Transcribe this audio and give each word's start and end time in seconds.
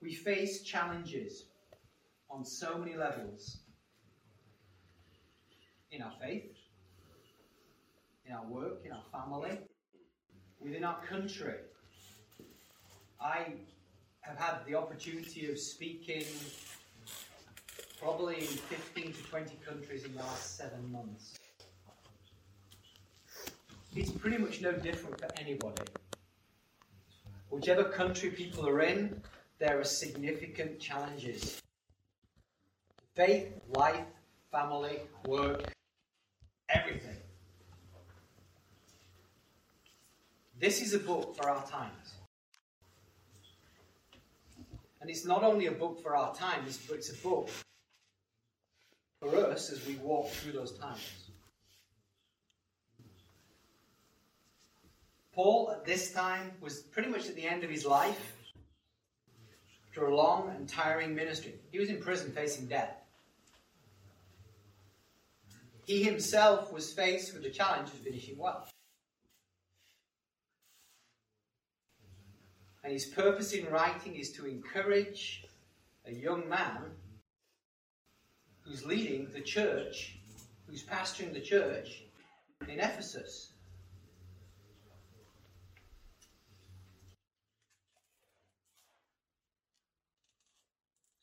we 0.00 0.14
face 0.14 0.62
challenges 0.62 1.44
on 2.30 2.44
so 2.44 2.78
many 2.78 2.96
levels 2.96 3.58
in 5.90 6.02
our 6.02 6.12
faith, 6.20 6.52
in 8.26 8.32
our 8.32 8.46
work, 8.46 8.82
in 8.84 8.92
our 8.92 9.02
family, 9.10 9.58
within 10.60 10.84
our 10.84 11.00
country. 11.02 11.54
I 13.20 13.54
have 14.20 14.38
had 14.38 14.58
the 14.66 14.74
opportunity 14.76 15.50
of 15.50 15.58
speaking 15.58 16.24
probably 18.00 18.36
in 18.36 18.42
15 18.42 19.12
to 19.12 19.22
20 19.24 19.56
countries 19.66 20.04
in 20.04 20.12
the 20.12 20.18
last 20.18 20.56
seven 20.56 20.92
months. 20.92 21.34
It's 23.96 24.10
pretty 24.10 24.38
much 24.38 24.60
no 24.60 24.72
different 24.72 25.18
for 25.18 25.28
anybody. 25.40 25.82
Whichever 27.50 27.84
country 27.84 28.30
people 28.30 28.68
are 28.68 28.80
in, 28.82 29.20
there 29.58 29.80
are 29.80 29.84
significant 29.84 30.78
challenges. 30.78 31.60
Faith, 33.14 33.52
life, 33.70 34.04
family, 34.52 35.00
work, 35.26 35.72
everything. 36.68 37.16
This 40.60 40.80
is 40.80 40.94
a 40.94 40.98
book 40.98 41.36
for 41.36 41.48
our 41.48 41.64
times. 41.66 42.14
And 45.00 45.10
it's 45.10 45.24
not 45.24 45.42
only 45.42 45.66
a 45.66 45.72
book 45.72 46.02
for 46.02 46.16
our 46.16 46.34
times, 46.34 46.78
but 46.88 46.96
it's 46.96 47.10
a 47.10 47.16
book 47.16 47.48
for 49.20 49.34
us 49.36 49.70
as 49.70 49.84
we 49.86 49.96
walk 49.96 50.30
through 50.30 50.52
those 50.52 50.72
times. 50.72 51.00
Paul, 55.32 55.70
at 55.70 55.84
this 55.84 56.12
time, 56.12 56.50
was 56.60 56.80
pretty 56.80 57.08
much 57.08 57.28
at 57.28 57.36
the 57.36 57.46
end 57.46 57.62
of 57.62 57.70
his 57.70 57.84
life 57.84 58.37
a 60.06 60.14
long 60.14 60.50
and 60.56 60.68
tiring 60.68 61.14
ministry. 61.14 61.54
He 61.70 61.78
was 61.78 61.90
in 61.90 62.00
prison 62.00 62.30
facing 62.30 62.66
death. 62.66 62.94
He 65.84 66.02
himself 66.02 66.72
was 66.72 66.92
faced 66.92 67.32
with 67.32 67.42
the 67.42 67.50
challenge 67.50 67.88
of 67.88 67.94
finishing 67.94 68.36
well. 68.36 68.68
And 72.84 72.92
his 72.92 73.06
purpose 73.06 73.52
in 73.52 73.66
writing 73.66 74.16
is 74.16 74.30
to 74.32 74.46
encourage 74.46 75.44
a 76.06 76.12
young 76.12 76.48
man 76.48 76.90
who's 78.62 78.84
leading 78.84 79.28
the 79.32 79.40
church, 79.40 80.16
who's 80.66 80.82
pastoring 80.82 81.32
the 81.32 81.40
church 81.40 82.02
in 82.68 82.80
Ephesus. 82.80 83.52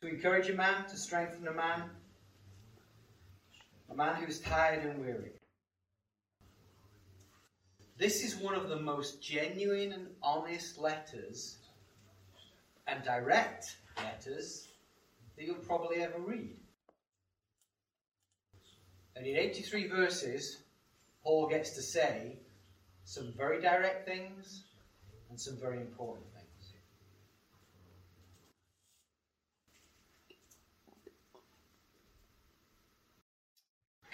To 0.06 0.12
encourage 0.12 0.52
a 0.52 0.54
man, 0.54 0.86
to 0.88 0.98
strengthen 0.98 1.48
a 1.48 1.52
man, 1.52 1.90
a 3.90 3.96
man 3.96 4.18
who's 4.18 4.38
tired 4.40 4.86
and 4.86 5.00
weary. 5.00 5.32
This 7.98 8.24
is 8.24 8.36
one 8.36 8.54
of 8.54 8.70
the 8.70 8.76
most 8.76 9.20
genuine 9.20 9.94
and 9.94 10.10
honest 10.22 10.78
letters 10.78 11.58
and 12.86 13.04
direct 13.04 13.78
letters 13.98 14.68
that 15.36 15.46
you'll 15.46 15.56
probably 15.56 16.04
ever 16.04 16.20
read. 16.20 16.56
And 19.16 19.26
in 19.26 19.38
83 19.38 19.88
verses, 19.88 20.60
Paul 21.24 21.48
gets 21.48 21.72
to 21.72 21.82
say 21.82 22.38
some 23.06 23.34
very 23.36 23.60
direct 23.60 24.08
things 24.08 24.66
and 25.32 25.42
some 25.42 25.58
very 25.58 25.78
important 25.78 26.28
things. 26.28 26.36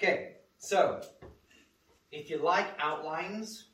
Okay, 0.03 0.37
so 0.57 0.99
if 2.11 2.27
you 2.27 2.39
like 2.39 2.65
outlines, 2.79 3.65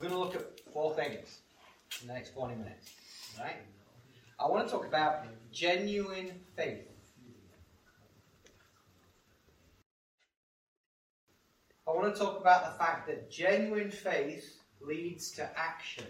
we're 0.00 0.08
going 0.08 0.18
to 0.18 0.24
look 0.24 0.34
at 0.34 0.60
four 0.72 0.94
things 0.94 1.40
in 2.00 2.08
the 2.08 2.14
next 2.14 2.32
40 2.32 2.54
minutes. 2.54 2.88
Right? 3.38 3.56
I 4.38 4.48
want 4.48 4.66
to 4.66 4.72
talk 4.72 4.86
about 4.86 5.26
genuine 5.52 6.40
faith. 6.56 6.88
I 11.86 11.90
want 11.90 12.14
to 12.14 12.18
talk 12.18 12.40
about 12.40 12.64
the 12.64 12.82
fact 12.82 13.08
that 13.08 13.30
genuine 13.30 13.90
faith 13.90 14.58
leads 14.80 15.32
to 15.32 15.50
action. 15.54 16.06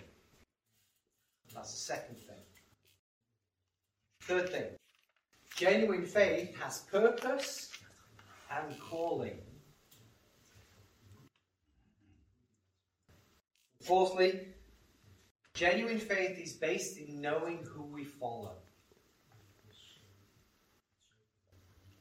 That's 1.52 1.72
the 1.72 1.78
second 1.80 2.14
thing. 2.18 2.44
Third 4.22 4.50
thing 4.50 4.66
genuine 5.56 6.06
faith 6.06 6.56
has 6.58 6.78
purpose 6.90 7.69
and 8.50 8.78
calling. 8.80 9.38
Fourthly, 13.80 14.40
genuine 15.54 15.98
faith 15.98 16.38
is 16.38 16.52
based 16.52 16.98
in 16.98 17.20
knowing 17.20 17.64
who 17.64 17.82
we 17.82 18.04
follow. 18.04 18.52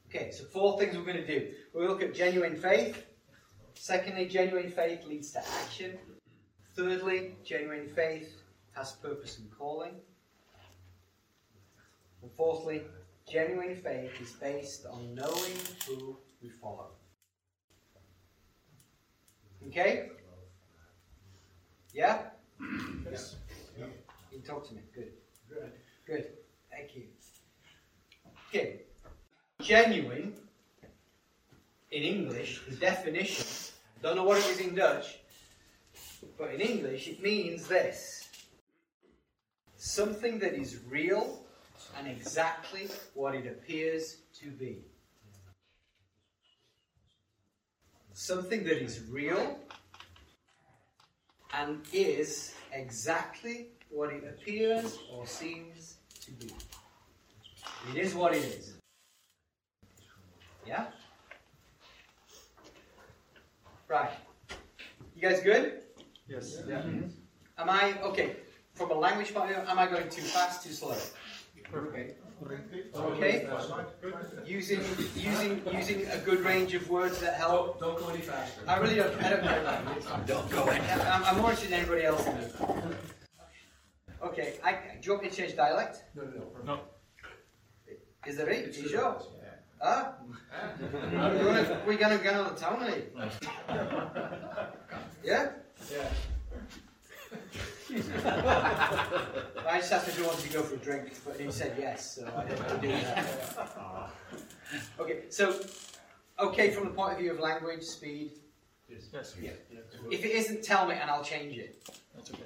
Okay, 0.08 0.32
so 0.32 0.44
four 0.44 0.78
things 0.78 0.96
we're 0.96 1.04
going 1.04 1.24
to 1.24 1.26
do. 1.26 1.48
We'll 1.72 1.86
look 1.86 2.02
at 2.02 2.14
genuine 2.14 2.56
faith. 2.56 3.06
Secondly, 3.74 4.26
genuine 4.26 4.70
faith 4.70 5.06
leads 5.06 5.30
to 5.32 5.38
action. 5.62 5.96
Thirdly, 6.74 7.36
genuine 7.44 7.88
faith 7.88 8.42
has 8.72 8.92
purpose 8.92 9.38
and 9.38 9.50
calling. 9.56 9.94
And 12.22 12.30
fourthly, 12.32 12.82
genuine 13.28 13.76
faith 13.76 14.20
is 14.20 14.32
based 14.32 14.84
on 14.84 15.14
knowing 15.14 15.56
who 15.86 16.18
we 16.42 16.48
follow. 16.48 16.88
Okay? 19.68 20.10
Yeah? 21.92 22.18
Yes. 23.10 23.36
You 23.76 23.86
can 24.30 24.42
talk 24.42 24.68
to 24.68 24.74
me. 24.74 24.80
Good. 24.94 25.12
Good. 25.48 25.72
Good. 26.06 26.26
Thank 26.70 26.96
you. 26.96 27.04
Okay. 28.48 28.82
Genuine, 29.60 30.34
in 31.90 32.02
English, 32.02 32.62
the 32.68 32.76
definition, 32.76 33.44
don't 34.02 34.16
know 34.16 34.24
what 34.24 34.38
it 34.38 34.46
is 34.46 34.60
in 34.60 34.74
Dutch, 34.74 35.18
but 36.38 36.54
in 36.54 36.60
English 36.60 37.08
it 37.08 37.22
means 37.22 37.66
this 37.66 38.28
something 39.76 40.38
that 40.38 40.54
is 40.54 40.78
real 40.88 41.42
and 41.98 42.06
exactly 42.06 42.88
what 43.14 43.34
it 43.34 43.46
appears 43.46 44.18
to 44.38 44.50
be. 44.50 44.84
Something 48.20 48.64
that 48.64 48.82
is 48.82 49.00
real 49.08 49.58
and 51.54 51.80
is 51.90 52.54
exactly 52.70 53.68
what 53.88 54.12
it 54.12 54.24
appears 54.24 54.98
or 55.10 55.26
seems 55.26 55.96
to 56.26 56.30
be. 56.32 56.52
It 57.90 57.96
is 57.96 58.14
what 58.14 58.34
it 58.34 58.44
is. 58.44 58.74
Yeah? 60.66 60.88
Right. 63.88 64.10
You 65.16 65.22
guys 65.22 65.40
good? 65.40 65.80
Yes. 66.28 66.58
Yeah. 66.68 66.82
Am 67.56 67.70
I, 67.70 67.98
okay, 68.02 68.36
from 68.74 68.90
a 68.90 68.94
language 68.94 69.32
point 69.32 69.50
of 69.50 69.56
view, 69.56 69.66
am 69.66 69.78
I 69.78 69.86
going 69.86 70.10
too 70.10 70.20
fast, 70.20 70.62
too 70.62 70.74
slow? 70.74 70.94
Okay. 71.74 72.14
Okay. 72.94 73.46
Using, 74.46 74.80
using, 75.14 75.62
using 75.72 76.06
a 76.06 76.18
good 76.18 76.40
range 76.40 76.74
of 76.74 76.88
words 76.88 77.20
that 77.20 77.34
help. 77.34 77.78
Don't, 77.80 77.98
don't 77.98 78.06
go 78.06 78.08
any 78.08 78.22
faster. 78.22 78.62
I 78.66 78.78
really 78.78 78.96
don't, 78.96 79.14
I 79.22 79.30
don't 79.30 79.42
care. 79.42 79.82
Don't 80.26 80.50
go 80.50 80.66
any 80.66 80.84
I'm, 81.02 81.24
I'm 81.24 81.36
more 81.36 81.50
interested 81.50 81.72
in 81.72 81.80
anybody 81.80 82.04
else 82.04 82.26
in 82.26 82.36
this. 82.38 82.52
Okay, 84.22 84.54
I, 84.64 84.72
do 84.72 84.78
you 85.02 85.12
want 85.12 85.24
me 85.24 85.30
to 85.30 85.36
change 85.36 85.56
dialect? 85.56 86.04
No, 86.14 86.22
no, 86.22 86.30
no. 86.30 86.64
No. 86.64 86.80
Is 88.26 88.36
there 88.36 88.48
it? 88.50 88.68
It's 88.68 88.78
You 88.78 88.88
good. 88.88 88.96
Yeah. 88.98 89.48
Huh? 89.82 90.12
We're 90.80 91.44
gonna, 91.44 91.80
we're 91.86 91.96
gonna 91.96 92.18
go 92.18 92.44
on 92.44 92.54
the 92.54 92.60
town, 92.60 92.82
eh? 92.84 93.00
Yeah? 95.24 95.50
Yeah. 95.90 96.08
I 97.92 99.78
just 99.78 99.92
asked 99.92 100.08
if 100.08 100.16
he 100.16 100.22
wanted 100.22 100.42
to 100.42 100.52
go 100.52 100.62
for 100.62 100.74
a 100.74 100.78
drink, 100.78 101.12
but 101.24 101.40
he 101.40 101.50
said 101.50 101.76
yes, 101.78 102.16
so 102.16 102.28
I 102.36 102.44
didn't 102.44 102.80
do 102.80 102.88
that. 102.88 104.10
Okay, 105.00 105.22
so, 105.30 105.60
okay 106.38 106.70
from 106.70 106.84
the 106.84 106.90
point 106.90 107.14
of 107.14 107.18
view 107.18 107.32
of 107.32 107.40
language, 107.40 107.82
speed. 107.82 108.32
Yes. 108.88 109.34
Yeah. 109.40 109.50
If 110.10 110.24
it 110.24 110.32
isn't, 110.32 110.62
tell 110.62 110.86
me 110.86 110.94
and 111.00 111.10
I'll 111.10 111.24
change 111.24 111.56
it. 111.56 111.82
That's 112.14 112.30
okay. 112.30 112.42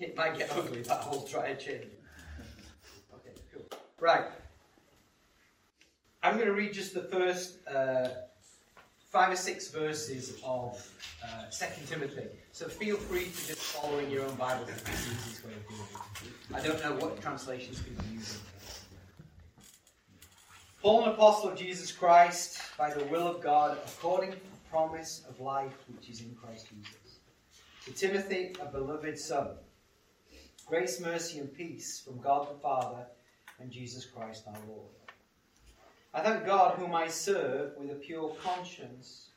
It 0.00 0.16
might 0.16 0.36
get 0.38 0.50
ugly, 0.56 0.82
but 0.86 1.02
I'll 1.02 1.22
try 1.22 1.48
and 1.48 1.58
change 1.58 1.82
it. 1.82 2.00
Okay, 3.14 3.34
cool. 3.52 3.66
Right. 4.00 4.24
I'm 6.22 6.34
going 6.34 6.46
to 6.46 6.54
read 6.54 6.72
just 6.72 6.94
the 6.94 7.02
first 7.02 7.66
uh, 7.68 8.08
five 9.12 9.30
or 9.30 9.36
six 9.36 9.70
verses 9.70 10.40
of 10.42 10.90
uh, 11.22 11.44
2 11.50 11.66
Timothy. 11.86 12.28
So 12.52 12.66
feel 12.66 12.96
free 12.96 13.24
to 13.24 13.46
just 13.46 13.58
follow 13.58 13.98
in 13.98 14.10
your 14.10 14.24
own 14.24 14.34
Bible 14.36 14.64
if 14.66 14.88
it. 14.88 16.54
I 16.54 16.60
don't 16.66 16.82
know 16.82 16.94
what 16.94 17.20
translations 17.20 17.82
people 17.82 18.04
using. 18.10 18.40
Paul, 20.80 21.04
an 21.04 21.10
apostle 21.10 21.50
of 21.50 21.58
Jesus 21.58 21.92
Christ, 21.92 22.58
by 22.78 22.88
the 22.92 23.04
will 23.04 23.26
of 23.28 23.42
God, 23.42 23.76
according 23.86 24.30
to 24.30 24.36
the 24.36 24.70
promise 24.70 25.22
of 25.28 25.38
life 25.40 25.76
which 25.94 26.08
is 26.08 26.22
in 26.22 26.34
Christ 26.34 26.68
Jesus. 26.70 27.18
To 27.84 27.92
Timothy, 27.92 28.56
a 28.62 28.64
beloved 28.64 29.18
son. 29.18 29.48
Grace, 30.64 31.00
mercy, 31.00 31.38
and 31.38 31.52
peace 31.54 32.00
from 32.00 32.18
God 32.20 32.48
the 32.48 32.58
Father 32.60 33.04
and 33.60 33.70
Jesus 33.70 34.06
Christ 34.06 34.44
our 34.46 34.56
Lord. 34.66 34.88
I 36.14 36.20
thank 36.20 36.44
God, 36.44 36.78
whom 36.78 36.94
I 36.94 37.08
serve 37.08 37.74
with 37.78 37.90
a 37.90 37.94
pure 37.94 38.34
conscience, 38.42 39.30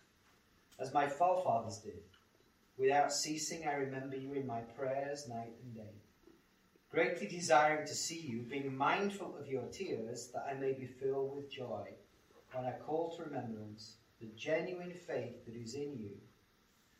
as 0.77 0.93
my 0.93 1.07
forefathers 1.07 1.77
did. 1.77 2.01
Without 2.77 3.13
ceasing, 3.13 3.65
I 3.65 3.75
remember 3.75 4.17
you 4.17 4.33
in 4.33 4.45
my 4.45 4.59
prayers 4.59 5.29
night 5.29 5.53
and 5.63 5.73
day, 5.73 5.95
greatly 6.91 7.27
desiring 7.27 7.87
to 7.87 7.95
see 7.95 8.19
you, 8.19 8.41
being 8.41 8.75
mindful 8.75 9.37
of 9.39 9.47
your 9.47 9.63
tears, 9.67 10.31
that 10.33 10.45
I 10.49 10.53
may 10.55 10.73
be 10.73 10.85
filled 10.85 11.33
with 11.33 11.49
joy 11.49 11.87
when 12.51 12.65
I 12.65 12.71
call 12.71 13.15
to 13.15 13.23
remembrance 13.23 13.95
the 14.19 14.27
genuine 14.35 14.93
faith 14.93 15.45
that 15.45 15.55
is 15.55 15.75
in 15.75 15.97
you, 15.97 16.11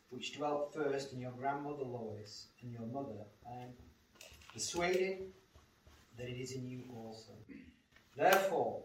which 0.08 0.34
dwelt 0.34 0.72
first 0.72 1.12
in 1.12 1.20
your 1.20 1.32
grandmother 1.32 1.84
Lois 1.84 2.46
and 2.62 2.72
your 2.72 2.86
mother, 2.86 3.26
and 3.46 3.72
persuaded 4.54 5.32
that 6.16 6.28
it 6.28 6.40
is 6.40 6.52
in 6.52 6.66
you 6.66 6.84
also. 6.94 7.32
Therefore, 8.16 8.82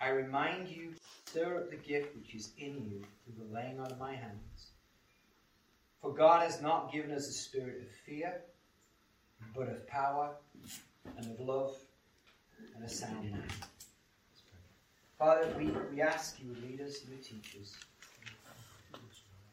I 0.00 0.08
remind 0.10 0.68
you, 0.68 0.92
stir 1.26 1.56
up 1.58 1.70
the 1.70 1.76
gift 1.76 2.16
which 2.16 2.34
is 2.34 2.52
in 2.58 2.74
you 2.74 3.02
through 3.24 3.46
the 3.46 3.54
laying 3.54 3.80
on 3.80 3.90
of 3.90 3.98
my 3.98 4.14
hands. 4.14 4.70
For 6.02 6.12
God 6.12 6.42
has 6.42 6.60
not 6.60 6.92
given 6.92 7.10
us 7.10 7.28
a 7.28 7.32
spirit 7.32 7.82
of 7.82 7.90
fear, 8.04 8.42
but 9.54 9.68
of 9.68 9.86
power 9.86 10.30
and 11.16 11.26
of 11.26 11.40
love 11.40 11.74
and 12.74 12.84
a 12.84 12.88
sound 12.88 13.30
mind. 13.30 13.52
Father, 15.18 15.52
we, 15.58 15.72
we 15.90 16.02
ask 16.02 16.38
you 16.42 16.48
would 16.50 16.62
lead 16.62 16.80
us, 16.80 17.02
you 17.04 17.10
would 17.10 17.24
teach 17.24 17.56
us. 17.60 17.74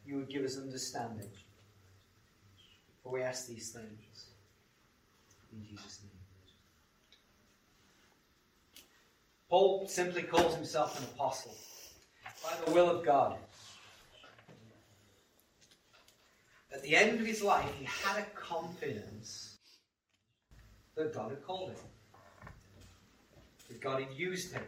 You 0.06 0.16
would 0.16 0.28
give 0.28 0.44
us 0.44 0.58
understanding. 0.58 1.30
For 3.02 3.12
we 3.12 3.22
ask 3.22 3.48
these 3.48 3.70
things 3.70 4.26
in 5.52 5.64
Jesus' 5.64 6.00
name. 6.02 6.13
Paul 9.54 9.86
simply 9.86 10.24
calls 10.24 10.56
himself 10.56 10.98
an 10.98 11.04
apostle 11.14 11.54
by 12.42 12.56
the 12.64 12.72
will 12.72 12.90
of 12.90 13.04
God. 13.04 13.38
At 16.72 16.82
the 16.82 16.96
end 16.96 17.20
of 17.20 17.24
his 17.24 17.40
life, 17.40 17.72
he 17.78 17.84
had 17.84 18.18
a 18.18 18.26
confidence 18.34 19.58
that 20.96 21.14
God 21.14 21.30
had 21.30 21.44
called 21.44 21.70
him, 21.70 21.76
that 23.68 23.80
God 23.80 24.02
had 24.02 24.12
used 24.12 24.52
him. 24.52 24.64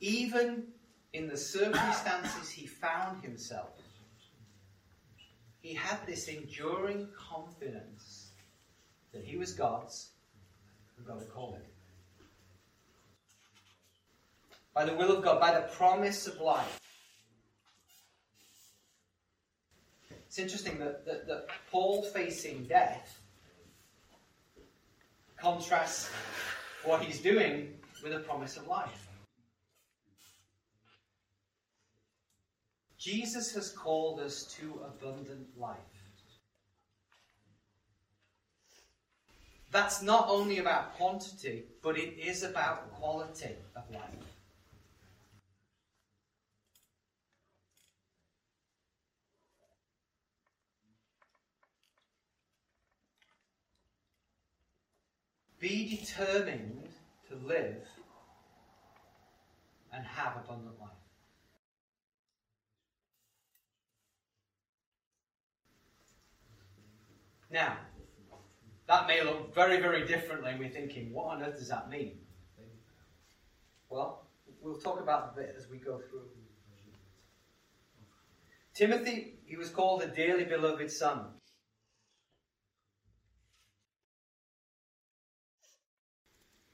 Even 0.00 0.68
in 1.12 1.28
the 1.28 1.36
circumstances 1.36 2.48
he 2.48 2.66
found 2.66 3.22
himself, 3.22 3.78
he 5.60 5.74
had 5.74 5.98
this 6.06 6.28
enduring 6.28 7.08
confidence 7.14 8.30
that 9.12 9.24
he 9.24 9.36
was 9.36 9.52
God's 9.52 10.12
and 10.96 11.06
God 11.06 11.18
had 11.18 11.30
called 11.30 11.56
him. 11.56 11.62
By 14.74 14.84
the 14.84 14.94
will 14.94 15.16
of 15.16 15.22
God, 15.22 15.40
by 15.40 15.52
the 15.52 15.66
promise 15.68 16.26
of 16.26 16.40
life. 16.40 16.80
It's 20.26 20.38
interesting 20.38 20.78
that, 20.78 21.04
that, 21.04 21.26
that 21.26 21.46
Paul 21.70 22.02
facing 22.02 22.64
death 22.64 23.20
contrasts 25.36 26.10
what 26.84 27.02
he's 27.02 27.20
doing 27.20 27.74
with 28.02 28.14
a 28.14 28.20
promise 28.20 28.56
of 28.56 28.66
life. 28.66 29.08
Jesus 32.98 33.52
has 33.52 33.70
called 33.70 34.20
us 34.20 34.44
to 34.58 34.80
abundant 34.86 35.48
life. 35.58 35.76
That's 39.72 40.02
not 40.02 40.28
only 40.28 40.58
about 40.58 40.94
quantity, 40.94 41.64
but 41.82 41.98
it 41.98 42.18
is 42.18 42.42
about 42.42 42.92
quality 42.92 43.56
of 43.74 43.90
life. 43.90 44.31
Be 55.62 55.96
determined 55.96 56.88
to 57.28 57.36
live 57.36 57.86
and 59.92 60.04
have 60.04 60.38
abundant 60.44 60.74
life. 60.80 60.90
Now, 67.48 67.76
that 68.88 69.06
may 69.06 69.22
look 69.22 69.54
very, 69.54 69.80
very 69.80 70.04
differently, 70.04 70.52
we're 70.58 70.68
thinking, 70.68 71.12
what 71.12 71.26
on 71.26 71.44
earth 71.44 71.60
does 71.60 71.68
that 71.68 71.88
mean? 71.88 72.18
Well, 73.88 74.26
we'll 74.60 74.80
talk 74.80 75.00
about 75.00 75.36
the 75.36 75.42
bit 75.42 75.54
as 75.56 75.68
we 75.68 75.78
go 75.78 76.00
through. 76.10 76.26
Timothy, 78.74 79.34
he 79.44 79.56
was 79.56 79.68
called 79.68 80.02
a 80.02 80.08
dearly 80.08 80.44
beloved 80.44 80.90
son. 80.90 81.26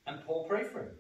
And 0.09 0.25
Paul 0.25 0.45
prayed 0.49 0.69
for 0.69 0.81
him. 0.81 0.91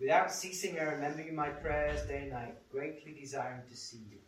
Without 0.00 0.32
ceasing, 0.32 0.78
I 0.78 0.84
remember 0.84 1.22
you 1.22 1.32
my 1.32 1.50
prayers 1.50 2.06
day 2.08 2.22
and 2.22 2.30
night, 2.30 2.56
greatly 2.70 3.14
desiring 3.18 3.60
to 3.68 3.76
see 3.76 4.00
you. 4.10 4.18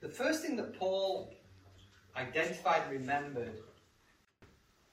The 0.00 0.08
first 0.08 0.42
thing 0.42 0.56
that 0.56 0.76
Paul 0.76 1.32
identified 2.16 2.82
and 2.88 3.00
remembered 3.00 3.60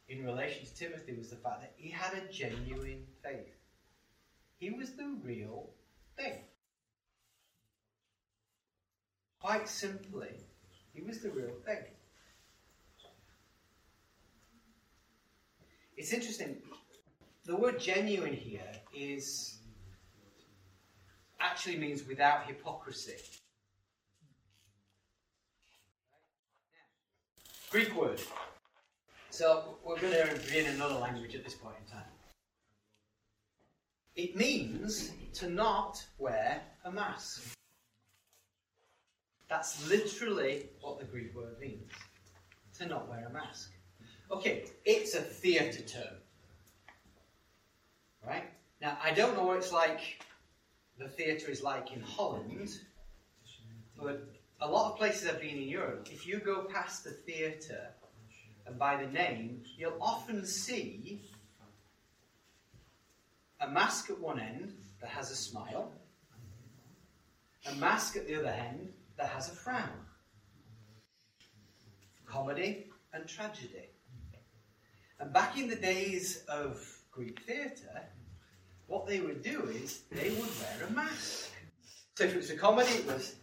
in 0.10 0.24
relation 0.24 0.66
to 0.66 0.76
Timothy 0.76 1.14
was 1.14 1.32
the 1.32 1.38
fact 1.38 1.62
that 1.62 1.74
he 1.76 1.90
had 1.90 2.14
a 2.14 2.32
genuine 2.32 3.06
faith. 3.24 3.56
He 4.60 4.70
was 4.70 4.92
the 4.92 5.18
real 5.24 5.72
thing. 6.16 6.36
Quite 9.42 9.70
simply, 9.70 10.30
he 10.94 11.02
was 11.02 11.20
the 11.20 11.30
real 11.30 11.54
thing. 11.66 11.84
It's 15.96 16.14
interesting. 16.14 16.58
The 17.46 17.56
word 17.56 17.80
genuine 17.80 18.34
here 18.34 18.72
is 18.94 19.60
actually 21.40 21.78
means 21.78 22.06
without 22.06 22.46
hypocrisy. 22.46 23.16
Greek 27.70 27.96
word. 27.96 28.22
So 29.30 29.78
we're 29.86 30.00
going 30.00 30.14
to 30.14 30.52
be 30.52 30.60
in 30.60 30.66
another 30.68 30.96
language 30.96 31.36
at 31.36 31.44
this 31.44 31.54
point 31.54 31.76
in 31.86 31.92
time. 31.92 32.06
It 34.16 34.36
means 34.36 35.12
to 35.36 35.50
not 35.50 36.04
wear 36.18 36.62
a 36.84 36.92
mask. 36.92 37.56
That's 39.50 39.90
literally 39.90 40.68
what 40.82 41.00
the 41.00 41.06
Greek 41.06 41.36
word 41.36 41.60
means. 41.60 41.90
To 42.78 42.86
not 42.86 43.10
wear 43.10 43.28
a 43.28 43.34
mask. 43.34 43.72
Okay, 44.32 44.66
it's 44.86 45.16
a 45.16 45.22
theatre 45.22 45.82
term. 45.82 46.18
Right? 48.26 48.44
Now, 48.80 48.98
I 49.04 49.12
don't 49.12 49.36
know 49.36 49.44
what 49.44 49.58
it's 49.58 49.72
like, 49.72 50.24
the 51.00 51.08
theatre 51.08 51.52
is 51.52 51.64
like 51.64 51.92
in 51.92 52.02
Holland, 52.02 52.70
but 53.98 54.30
a 54.62 54.70
lot 54.70 54.92
of 54.92 54.98
places 54.98 55.28
I've 55.28 55.42
been 55.42 55.58
in 55.58 55.68
Europe, 55.68 56.08
if 56.12 56.28
you 56.28 56.40
go 56.40 56.64
past 56.64 57.04
the 57.04 57.12
theatre 57.12 57.90
and 58.68 58.78
by 58.78 59.02
the 59.04 59.10
name, 59.10 59.64
you'll 59.78 59.98
often 60.00 60.46
see 60.46 61.24
a 63.60 63.68
mask 63.68 64.10
at 64.10 64.20
one 64.20 64.40
end 64.40 64.74
that 65.02 65.10
has 65.10 65.32
a 65.32 65.36
smile, 65.36 65.92
a 67.66 67.76
mask 67.76 68.16
at 68.16 68.28
the 68.28 68.36
other 68.36 68.50
end 68.50 68.94
that 69.20 69.28
has 69.28 69.50
a 69.50 69.52
frown. 69.52 69.90
Comedy 72.26 72.88
and 73.14 73.28
tragedy. 73.28 73.90
And 75.20 75.34
back 75.34 75.58
in 75.58 75.68
the 75.68 75.76
days 75.76 76.46
of 76.48 76.82
Greek 77.12 77.42
theatre, 77.42 78.02
what 78.88 79.06
they 79.06 79.20
would 79.20 79.44
do 79.44 79.66
is 79.66 80.04
they 80.10 80.30
would 80.30 80.40
wear 80.40 80.88
a 80.88 80.92
mask. 80.92 81.52
So 82.16 82.24
if 82.24 82.34
it 82.34 82.38
was 82.38 82.50
a 82.50 82.56
comedy, 82.56 82.92
it 82.92 83.06
was. 83.06 83.36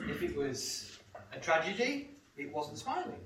If 0.00 0.22
it 0.22 0.36
was 0.36 0.98
a 1.32 1.38
tragedy, 1.38 2.10
it 2.36 2.52
wasn't 2.52 2.78
smiling. 2.78 3.20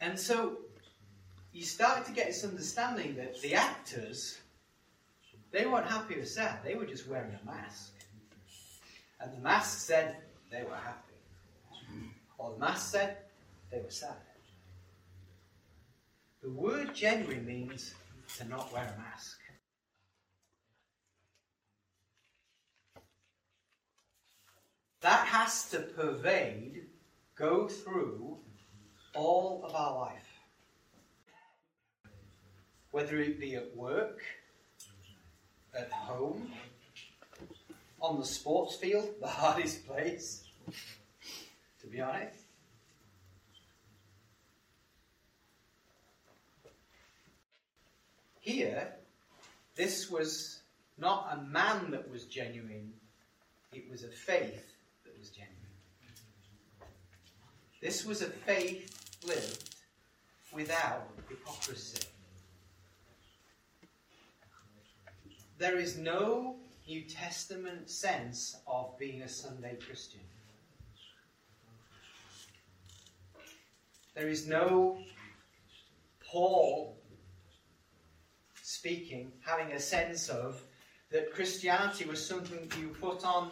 And 0.00 0.18
so 0.18 0.58
you 1.52 1.64
start 1.64 2.04
to 2.04 2.12
get 2.12 2.26
this 2.26 2.44
understanding 2.44 3.16
that 3.16 3.40
the 3.40 3.54
actors, 3.54 4.38
they 5.56 5.64
weren't 5.64 5.86
happy 5.86 6.16
or 6.16 6.24
sad, 6.26 6.58
they 6.62 6.74
were 6.74 6.84
just 6.84 7.08
wearing 7.08 7.34
a 7.42 7.46
mask. 7.46 7.94
And 9.18 9.32
the 9.32 9.40
mask 9.40 9.78
said 9.78 10.18
they 10.52 10.62
were 10.62 10.76
happy. 10.76 11.14
Or 12.36 12.52
the 12.52 12.58
mask 12.58 12.92
said 12.92 13.16
they 13.70 13.78
were 13.78 13.90
sad. 13.90 14.18
The 16.42 16.50
word 16.50 16.94
genuine 16.94 17.46
means 17.46 17.94
to 18.36 18.46
not 18.46 18.70
wear 18.70 18.82
a 18.82 19.00
mask. 19.00 19.38
That 25.00 25.26
has 25.26 25.70
to 25.70 25.78
pervade, 25.78 26.82
go 27.34 27.66
through 27.66 28.36
all 29.14 29.64
of 29.64 29.74
our 29.74 30.00
life. 30.00 30.28
Whether 32.90 33.20
it 33.20 33.40
be 33.40 33.54
at 33.54 33.74
work, 33.74 34.20
at 35.76 35.92
home, 35.92 36.50
on 38.00 38.18
the 38.18 38.24
sports 38.24 38.76
field, 38.76 39.08
the 39.20 39.26
hardest 39.26 39.86
place, 39.86 40.44
to 41.80 41.86
be 41.86 42.00
honest. 42.00 42.44
Here, 48.40 48.92
this 49.74 50.10
was 50.10 50.60
not 50.98 51.28
a 51.32 51.42
man 51.42 51.90
that 51.90 52.10
was 52.10 52.24
genuine, 52.24 52.92
it 53.72 53.90
was 53.90 54.04
a 54.04 54.08
faith 54.08 54.72
that 55.04 55.18
was 55.18 55.30
genuine. 55.30 55.52
This 57.82 58.04
was 58.06 58.22
a 58.22 58.30
faith 58.30 59.18
lived 59.26 59.74
without 60.52 61.08
hypocrisy. 61.28 62.06
There 65.58 65.78
is 65.78 65.96
no 65.96 66.56
New 66.86 67.02
Testament 67.02 67.88
sense 67.88 68.56
of 68.66 68.98
being 68.98 69.22
a 69.22 69.28
Sunday 69.28 69.76
Christian. 69.76 70.20
There 74.14 74.28
is 74.28 74.46
no 74.46 74.98
Paul 76.24 76.96
speaking, 78.62 79.32
having 79.40 79.72
a 79.72 79.80
sense 79.80 80.28
of 80.28 80.62
that 81.10 81.32
Christianity 81.32 82.04
was 82.04 82.24
something 82.24 82.70
you 82.78 82.88
put 82.88 83.24
on 83.24 83.50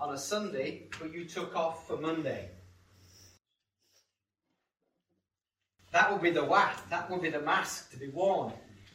on 0.00 0.14
a 0.14 0.18
Sunday, 0.18 0.84
but 0.98 1.12
you 1.12 1.24
took 1.24 1.54
off 1.54 1.86
for 1.86 1.96
Monday. 1.98 2.48
That 5.92 6.10
would 6.10 6.22
be 6.22 6.30
the 6.30 6.44
whack, 6.44 6.88
that 6.90 7.10
would 7.10 7.22
be 7.22 7.30
the 7.30 7.40
mask 7.40 7.90
to 7.92 7.98
be 7.98 8.08
worn. 8.08 8.52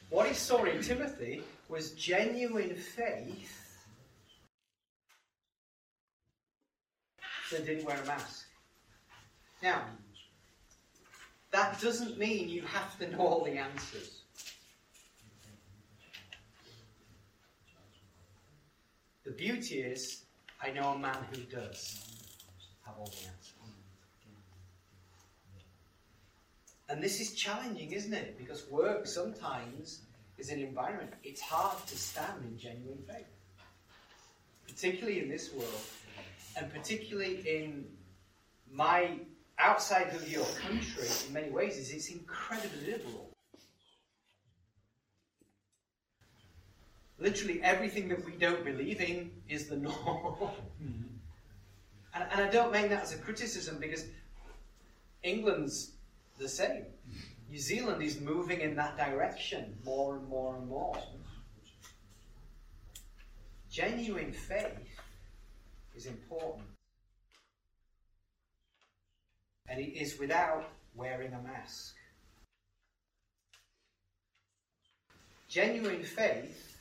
What 0.10 0.28
he 0.28 0.34
saw 0.34 0.64
in 0.66 0.82
Timothy 0.82 1.44
was 1.70 1.92
genuine 1.92 2.76
faith 2.76 3.86
that 7.52 7.66
didn't 7.66 7.86
wear 7.86 8.02
a 8.02 8.06
mask. 8.08 8.48
Now, 9.62 9.84
that 11.52 11.80
doesn't 11.80 12.18
mean 12.18 12.50
you 12.50 12.64
have 12.64 12.98
to 13.00 13.10
know 13.12 13.20
all 13.20 13.44
the 13.46 13.58
answers. 13.58 14.22
The 19.24 19.32
beauty 19.32 19.82
is, 19.82 20.24
I 20.62 20.72
know 20.72 20.94
a 20.94 20.98
man 20.98 21.18
who 21.32 21.42
does 21.42 22.04
have 22.84 22.96
all 22.98 23.06
the 23.06 23.28
answers. 23.28 23.54
And 26.90 27.04
this 27.04 27.20
is 27.20 27.34
challenging, 27.34 27.92
isn't 27.92 28.14
it? 28.14 28.36
Because 28.40 28.68
work 28.68 29.06
sometimes 29.06 30.02
is 30.40 30.50
an 30.50 30.60
environment. 30.60 31.12
It's 31.24 31.42
hard 31.42 31.86
to 31.88 31.98
stand 31.98 32.44
in 32.44 32.58
genuine 32.58 33.04
faith, 33.08 33.28
particularly 34.68 35.20
in 35.20 35.30
this 35.30 35.54
world, 35.54 35.82
and 36.58 36.72
particularly 36.74 37.42
in 37.48 37.86
my 38.72 39.20
outside 39.58 40.14
of 40.16 40.28
your 40.32 40.46
country. 40.46 41.08
In 41.28 41.34
many 41.34 41.50
ways, 41.50 41.78
is 41.78 41.92
it's 41.92 42.10
incredibly 42.10 42.92
liberal. 42.92 43.30
Literally 47.20 47.62
everything 47.62 48.08
that 48.10 48.26
we 48.26 48.32
don't 48.32 48.64
believe 48.64 49.02
in 49.02 49.32
is 49.50 49.68
the 49.68 49.76
norm. 49.76 50.36
and, 52.16 52.42
I 52.42 52.50
don't 52.50 52.72
mean 52.72 52.88
that 52.90 53.04
as 53.04 53.14
a 53.14 53.18
criticism 53.18 53.78
because 53.80 54.06
England's 55.22 55.92
the 56.38 56.48
same. 56.48 56.86
New 57.50 57.58
Zealand 57.58 58.04
is 58.04 58.22
moving 58.22 58.62
in 58.62 58.76
that 58.76 58.96
direction 58.96 59.76
more 59.84 60.18
and 60.18 60.28
more 60.28 60.56
and 60.56 60.68
more. 60.68 60.98
Genuine 63.72 64.32
faith 64.32 65.00
is 65.96 66.06
important. 66.06 66.68
And 69.68 69.80
it 69.80 70.00
is 70.00 70.20
without 70.20 70.70
wearing 70.96 71.34
a 71.34 71.42
mask. 71.42 71.96
Genuine 75.48 76.04
faith 76.04 76.78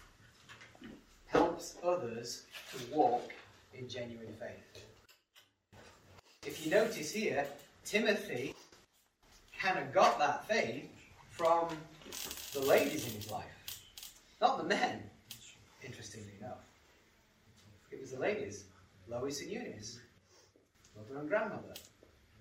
helps 1.27 1.77
others 1.83 2.45
to 2.73 2.95
walk 2.95 3.33
in 3.73 3.89
genuine 3.89 4.35
faith. 4.39 4.85
If 6.47 6.65
you 6.65 6.71
notice 6.71 7.11
here, 7.11 7.47
Timothy 7.85 8.55
of 9.79 9.93
got 9.93 10.19
that 10.19 10.47
faith 10.49 10.89
from 11.31 11.69
the 12.53 12.61
ladies 12.61 13.07
in 13.07 13.13
his 13.13 13.31
life, 13.31 13.45
not 14.41 14.59
the 14.59 14.65
men, 14.65 15.03
interestingly 15.85 16.33
enough. 16.41 16.65
It 17.91 18.01
was 18.01 18.13
the 18.13 18.21
ladies, 18.21 18.65
Lois 19.09 19.41
and 19.41 19.51
Eunice, 19.51 19.99
mother 20.97 21.21
and 21.21 21.29
grandmother, 21.29 21.75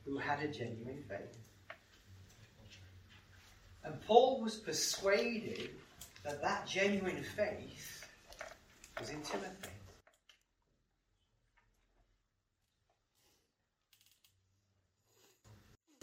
who 0.06 0.18
had 0.18 0.42
a 0.42 0.48
genuine 0.48 1.04
faith. 1.08 1.38
And 3.84 4.02
Paul 4.06 4.42
was 4.42 4.56
persuaded 4.56 5.70
that 6.24 6.42
that 6.42 6.68
genuine 6.68 7.24
faith 7.36 8.06
was 9.00 9.10
in 9.10 9.22
Timothy. 9.22 9.70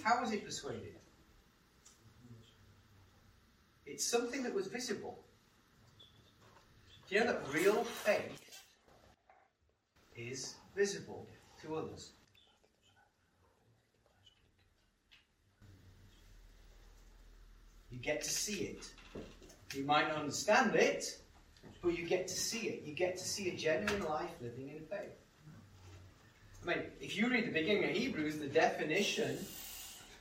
How 0.03 0.21
was 0.21 0.31
he 0.31 0.39
persuaded? 0.39 0.95
It's 3.87 4.05
something 4.05 4.43
that 4.43 4.55
was 4.55 4.67
visible. 4.67 5.19
Do 7.09 7.17
you 7.17 7.21
know 7.21 7.33
that 7.33 7.53
real 7.53 7.85
faith 7.85 8.41
is 10.17 10.55
visible 10.75 11.27
to 11.63 11.77
others? 11.77 12.13
You 17.91 17.99
get 17.99 18.23
to 18.23 18.31
see 18.31 18.65
it. 18.65 18.91
You 19.75 19.85
might 19.85 20.09
not 20.09 20.19
understand 20.19 20.75
it, 20.75 21.05
but 21.83 21.97
you 21.97 22.07
get 22.07 22.27
to 22.29 22.35
see 22.35 22.69
it. 22.69 22.83
You 22.85 22.95
get 22.95 23.17
to 23.19 23.25
see 23.25 23.51
a 23.51 23.57
genuine 23.57 24.05
life 24.05 24.31
living 24.41 24.71
in 24.71 24.81
faith. 24.87 25.13
I 26.63 26.67
mean, 26.67 26.79
if 27.01 27.17
you 27.17 27.29
read 27.29 27.47
the 27.47 27.53
beginning 27.53 27.85
of 27.85 27.91
Hebrews, 27.91 28.39
the 28.39 28.47
definition 28.47 29.39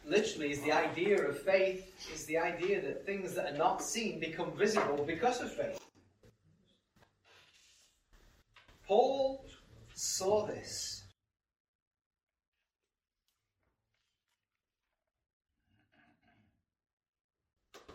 literally 0.05 0.51
is 0.51 0.61
the 0.61 0.71
idea 0.71 1.27
of 1.27 1.39
faith 1.39 1.93
is 2.13 2.25
the 2.25 2.37
idea 2.37 2.81
that 2.81 3.05
things 3.05 3.33
that 3.35 3.53
are 3.53 3.57
not 3.57 3.81
seen 3.81 4.19
become 4.19 4.51
visible 4.51 5.03
because 5.05 5.41
of 5.41 5.51
faith. 5.53 5.79
Paul 8.87 9.45
saw 9.93 10.45
this. 10.45 11.03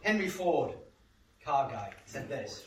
Henry 0.03 0.29
Ford, 0.29 0.73
car 1.45 1.69
guy, 1.71 1.93
said 2.07 2.29
this 2.29 2.65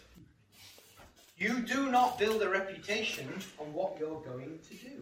You 1.37 1.61
do 1.61 1.89
not 1.89 2.19
build 2.19 2.43
a 2.43 2.49
reputation 2.49 3.27
on 3.57 3.73
what 3.73 3.97
you're 3.99 4.21
going 4.21 4.59
to 4.69 4.75
do. 4.75 5.01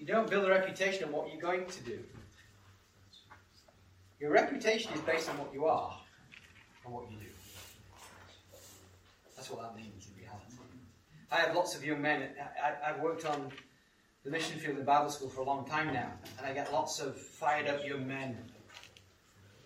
You 0.00 0.06
don't 0.06 0.30
build 0.30 0.46
a 0.46 0.48
reputation 0.48 1.04
on 1.04 1.12
what 1.12 1.30
you're 1.30 1.42
going 1.42 1.66
to 1.66 1.82
do. 1.82 1.98
Your 4.18 4.32
reputation 4.32 4.90
is 4.94 5.00
based 5.02 5.28
on 5.28 5.36
what 5.36 5.52
you 5.52 5.66
are 5.66 5.94
and 6.86 6.94
what 6.94 7.10
you 7.10 7.18
do. 7.18 7.26
That's 9.36 9.50
what 9.50 9.60
that 9.60 9.76
means 9.76 10.08
in 10.08 10.22
reality. 10.22 10.54
I 11.30 11.36
have 11.36 11.54
lots 11.54 11.76
of 11.76 11.84
young 11.84 12.00
men. 12.00 12.30
I, 12.64 12.92
have 12.92 13.00
worked 13.00 13.26
on 13.26 13.52
the 14.24 14.30
mission 14.30 14.58
field 14.58 14.78
in 14.78 14.84
Bible 14.86 15.10
school 15.10 15.28
for 15.28 15.42
a 15.42 15.44
long 15.44 15.66
time 15.66 15.92
now, 15.92 16.10
and 16.38 16.46
I 16.46 16.54
get 16.54 16.72
lots 16.72 16.98
of 17.00 17.20
fired 17.20 17.68
up 17.68 17.86
young 17.86 18.08
men 18.08 18.38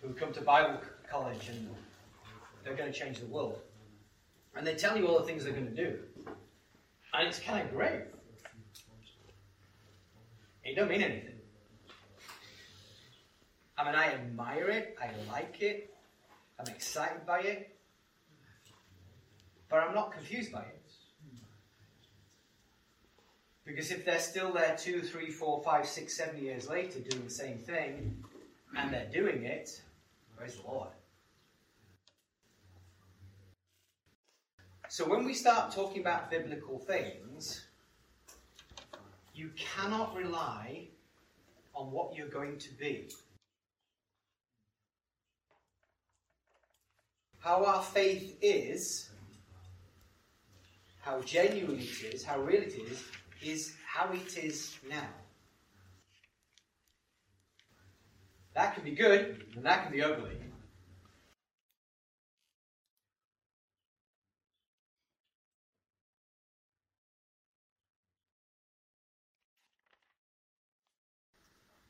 who 0.01 0.13
come 0.13 0.33
to 0.33 0.41
Bible 0.41 0.81
college 1.09 1.47
and 1.47 1.69
they're 2.65 2.75
going 2.75 2.91
to 2.91 2.97
change 2.97 3.19
the 3.19 3.27
world. 3.27 3.61
And 4.53 4.67
they 4.67 4.75
tell 4.75 4.97
you 4.97 5.07
all 5.07 5.17
the 5.17 5.25
things 5.25 5.45
they're 5.45 5.53
going 5.53 5.73
to 5.73 5.75
do. 5.75 5.97
And 7.13 7.25
it's 7.25 7.39
kind 7.39 7.65
of 7.65 7.73
great. 7.73 8.01
It 10.65 10.75
don't 10.75 10.89
mean 10.89 11.03
anything. 11.03 11.35
I 13.77 13.85
mean, 13.85 13.93
I 13.95 14.13
admire 14.13 14.69
it, 14.69 14.97
I 14.99 15.11
like 15.31 15.61
it, 15.61 15.93
I'm 16.59 16.67
excited 16.73 17.25
by 17.25 17.41
it, 17.41 17.77
but 19.69 19.77
I'm 19.77 19.93
not 19.93 20.11
confused 20.11 20.51
by 20.51 20.61
it. 20.61 20.81
Because 23.63 23.91
if 23.91 24.05
they're 24.05 24.19
still 24.19 24.53
there 24.53 24.75
two, 24.77 25.01
three, 25.01 25.29
four, 25.29 25.61
five, 25.63 25.85
six, 25.85 26.15
seven 26.17 26.41
years 26.41 26.69
later 26.69 26.99
doing 26.99 27.23
the 27.23 27.29
same 27.29 27.57
thing, 27.57 28.23
and 28.77 28.93
they're 28.93 29.09
doing 29.11 29.43
it, 29.43 29.81
praise 30.37 30.55
the 30.55 30.67
Lord. 30.67 30.89
So 34.89 35.07
when 35.09 35.25
we 35.25 35.33
start 35.33 35.73
talking 35.73 36.01
about 36.01 36.31
biblical 36.31 36.79
things, 36.79 37.64
you 39.35 39.51
cannot 39.57 40.15
rely 40.15 40.87
on 41.75 41.91
what 41.91 42.15
you're 42.15 42.29
going 42.29 42.57
to 42.57 42.73
be. 42.75 43.09
How 47.39 47.63
our 47.65 47.83
faith 47.83 48.37
is, 48.41 49.09
how 51.01 51.21
genuine 51.21 51.79
it 51.79 52.13
is, 52.13 52.23
how 52.23 52.39
real 52.39 52.63
it 52.63 52.73
is, 52.73 53.03
is 53.43 53.75
how 53.85 54.11
it 54.13 54.37
is 54.37 54.77
now. 54.89 55.09
That 58.55 58.73
can 58.73 58.85
be 58.85 58.91
good, 58.91 59.43
and 59.55 59.65
that 59.65 59.83
can 59.83 59.91
be 59.91 60.01
ugly. 60.01 60.37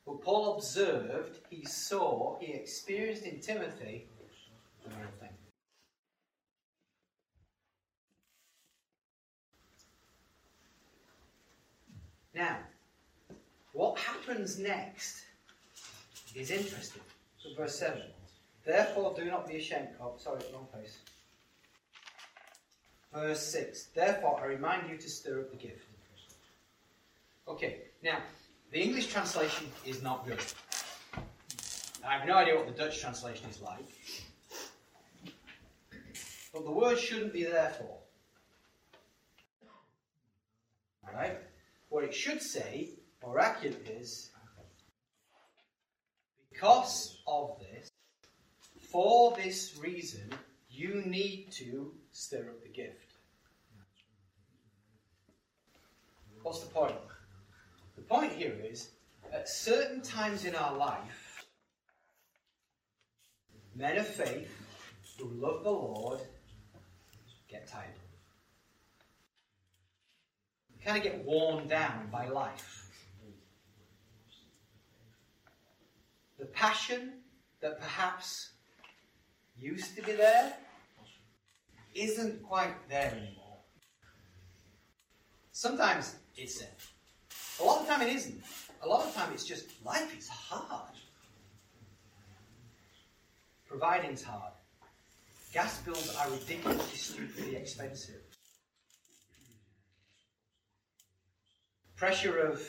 But 0.06 0.22
Paul 0.22 0.56
observed, 0.56 1.40
he 1.50 1.66
saw, 1.66 2.38
he 2.40 2.54
experienced 2.54 3.24
in 3.24 3.40
Timothy 3.40 4.08
the 4.84 4.90
real 4.90 5.08
thing. 5.20 5.30
Now, 12.36 12.58
what 13.74 13.98
happens 13.98 14.60
next 14.60 15.24
is 16.36 16.52
interesting. 16.52 17.02
So, 17.38 17.50
verse 17.58 17.80
7. 17.80 18.02
Therefore, 18.66 19.14
do 19.16 19.26
not 19.26 19.48
be 19.48 19.58
ashamed. 19.58 19.90
Oh, 20.02 20.14
sorry, 20.18 20.42
wrong 20.54 20.68
place. 20.72 20.98
Verse 23.14 23.42
6. 23.48 23.86
Therefore, 23.96 24.42
I 24.42 24.48
remind 24.48 24.90
you 24.90 24.98
to 24.98 25.10
stir 25.10 25.40
up 25.40 25.52
the 25.52 25.58
gift. 25.58 25.86
Okay, 27.48 27.84
now, 28.04 28.18
the 28.76 28.82
English 28.82 29.08
translation 29.08 29.68
is 29.86 30.04
not 30.04 30.28
good. 30.28 30.44
I 32.06 32.18
have 32.18 32.28
no 32.28 32.34
idea 32.34 32.58
what 32.58 32.68
the 32.68 32.74
Dutch 32.74 33.00
translation 33.00 33.50
is 33.50 33.62
like. 33.62 33.88
But 36.52 36.66
the 36.66 36.72
word 36.72 37.00
shouldn't 37.00 37.32
be 37.32 37.46
therefore. 37.46 38.00
Alright? 41.08 41.38
What 41.88 42.04
it 42.04 42.14
should 42.14 42.42
say, 42.42 42.90
or 43.22 43.40
accurate 43.40 43.88
is, 43.90 44.32
because 46.52 47.22
of 47.26 47.58
this, 47.62 47.90
for 48.92 49.34
this 49.38 49.78
reason, 49.82 50.30
you 50.70 51.02
need 51.06 51.50
to 51.54 51.94
stir 52.12 52.50
up 52.50 52.62
the 52.62 52.68
gift. 52.68 53.14
What's 56.44 56.60
the 56.60 56.68
point? 56.68 56.96
The 57.96 58.02
point 58.02 58.34
here 58.34 58.56
is, 58.64 58.90
at 59.32 59.50
certain 59.50 60.02
times 60.02 60.46
in 60.46 60.56
our 60.56 60.76
life, 60.78 61.46
men 63.76 63.98
of 63.98 64.08
faith 64.08 64.52
who 65.18 65.30
love 65.30 65.64
the 65.64 65.72
Lord 65.72 66.20
get 67.48 67.68
tired. 67.68 67.90
kind 70.84 70.98
of 70.98 71.04
get 71.04 71.26
worn 71.26 71.68
down 71.68 72.08
by 72.12 72.28
life. 72.28 72.92
The 76.38 76.46
passion 76.46 77.14
that 77.60 77.80
perhaps 77.82 78.52
used 79.58 79.96
to 79.96 80.04
be 80.04 80.12
there 80.12 80.54
isn't 81.96 82.44
quite 82.44 82.88
there 82.88 83.10
anymore. 83.12 83.58
Sometimes 85.52 86.16
it's 86.36 86.60
there. 86.60 86.70
A 87.60 87.64
lot 87.64 87.82
of 87.82 87.88
time 87.88 88.02
it 88.02 88.14
isn't. 88.14 88.42
A 88.82 88.88
lot 88.88 89.06
of 89.06 89.14
time 89.16 89.32
it's 89.34 89.46
just 89.46 89.68
life 89.86 90.18
is 90.18 90.28
hard. 90.28 90.94
Providing's 93.68 94.24
hard. 94.24 94.54
Gas 95.54 95.82
bills 95.82 96.16
are 96.18 96.30
ridiculously 96.30 96.98
stupidly 96.98 97.56
expensive. 97.56 98.22
Pressure 101.96 102.40
of 102.40 102.62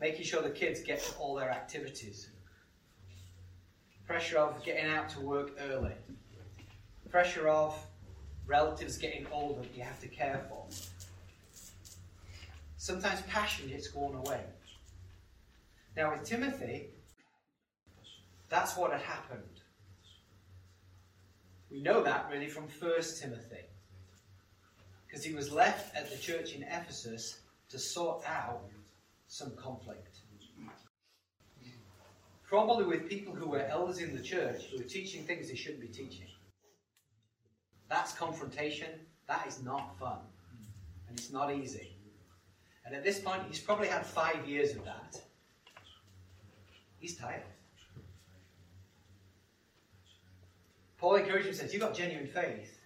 making 0.00 0.24
sure 0.24 0.40
the 0.40 0.50
kids 0.50 0.80
get 0.80 1.02
to 1.02 1.14
all 1.16 1.34
their 1.34 1.50
activities. 1.50 2.30
Pressure 4.06 4.38
of 4.38 4.64
getting 4.64 4.90
out 4.90 5.10
to 5.10 5.20
work 5.20 5.58
early. 5.70 5.92
Pressure 7.10 7.48
of 7.48 7.78
relatives 8.46 8.96
getting 8.96 9.26
older 9.30 9.60
that 9.60 9.76
you 9.76 9.82
have 9.82 10.00
to 10.00 10.08
care 10.08 10.46
for. 10.48 10.64
Sometimes 12.88 13.20
passion 13.28 13.68
gets 13.68 13.92
worn 13.94 14.14
away. 14.14 14.40
Now, 15.94 16.10
with 16.10 16.24
Timothy, 16.24 16.86
that's 18.48 18.78
what 18.78 18.92
had 18.92 19.02
happened. 19.02 19.60
We 21.70 21.82
know 21.82 22.02
that 22.02 22.30
really 22.32 22.48
from 22.48 22.62
1 22.62 22.92
Timothy. 23.20 23.66
Because 25.06 25.22
he 25.22 25.34
was 25.34 25.52
left 25.52 25.94
at 25.94 26.10
the 26.10 26.16
church 26.16 26.54
in 26.54 26.62
Ephesus 26.62 27.40
to 27.68 27.78
sort 27.78 28.22
out 28.26 28.62
some 29.26 29.54
conflict. 29.54 30.20
Probably 32.42 32.86
with 32.86 33.06
people 33.06 33.34
who 33.34 33.50
were 33.50 33.66
elders 33.66 33.98
in 33.98 34.16
the 34.16 34.22
church 34.22 34.62
who 34.70 34.78
were 34.78 34.88
teaching 34.88 35.24
things 35.24 35.50
they 35.50 35.56
shouldn't 35.56 35.82
be 35.82 35.88
teaching. 35.88 36.28
That's 37.90 38.14
confrontation. 38.14 38.88
That 39.26 39.46
is 39.46 39.62
not 39.62 39.98
fun. 39.98 40.20
And 41.06 41.18
it's 41.18 41.30
not 41.30 41.52
easy. 41.52 41.97
And 42.88 42.96
at 42.96 43.04
this 43.04 43.20
point, 43.20 43.42
he's 43.48 43.60
probably 43.60 43.88
had 43.88 44.06
five 44.06 44.48
years 44.48 44.74
of 44.74 44.82
that. 44.86 45.20
He's 46.98 47.18
tired. 47.18 47.42
Paul 50.96 51.16
encourages 51.16 51.60
him 51.60 51.66
says, 51.66 51.74
You've 51.74 51.82
got 51.82 51.94
genuine 51.94 52.26
faith. 52.26 52.80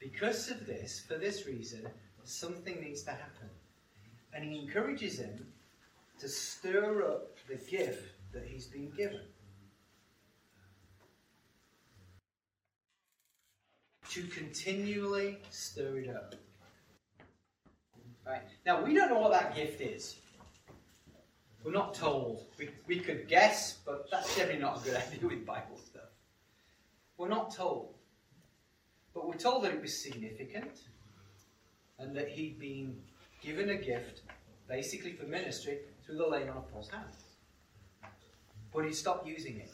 Because 0.00 0.50
of 0.50 0.64
this, 0.64 1.04
for 1.06 1.18
this 1.18 1.46
reason, 1.46 1.86
something 2.24 2.80
needs 2.80 3.02
to 3.02 3.10
happen. 3.10 3.50
And 4.32 4.42
he 4.42 4.60
encourages 4.60 5.18
him 5.18 5.46
to 6.20 6.26
stir 6.26 7.02
up 7.02 7.36
the 7.48 7.56
gift 7.56 8.14
that 8.32 8.46
he's 8.46 8.66
been 8.66 8.90
given. 8.96 9.20
To 14.08 14.22
continually 14.28 15.36
stir 15.50 15.98
it 15.98 16.08
up. 16.08 16.34
Right? 18.28 18.42
Now, 18.66 18.84
we 18.84 18.94
don't 18.94 19.08
know 19.08 19.20
what 19.20 19.32
that 19.32 19.56
gift 19.56 19.80
is. 19.80 20.16
We're 21.64 21.72
not 21.72 21.94
told. 21.94 22.44
We, 22.58 22.68
we 22.86 23.00
could 23.00 23.26
guess, 23.26 23.78
but 23.86 24.10
that's 24.10 24.36
generally 24.36 24.58
not 24.58 24.80
a 24.80 24.84
good 24.84 24.96
idea 25.12 25.26
with 25.26 25.46
Bible 25.46 25.78
stuff. 25.78 26.10
We're 27.16 27.28
not 27.28 27.54
told. 27.54 27.94
But 29.14 29.26
we're 29.26 29.34
told 29.34 29.64
that 29.64 29.72
it 29.72 29.80
was 29.80 29.96
significant 29.96 30.82
and 31.98 32.14
that 32.14 32.28
he'd 32.28 32.58
been 32.58 33.00
given 33.42 33.70
a 33.70 33.76
gift 33.76 34.22
basically 34.68 35.12
for 35.12 35.24
ministry 35.24 35.78
through 36.04 36.18
the 36.18 36.26
laying 36.26 36.50
on 36.50 36.58
of 36.58 36.70
Paul's 36.70 36.90
hands. 36.90 37.16
But 38.72 38.84
he 38.84 38.92
stopped 38.92 39.26
using 39.26 39.56
it. 39.56 39.70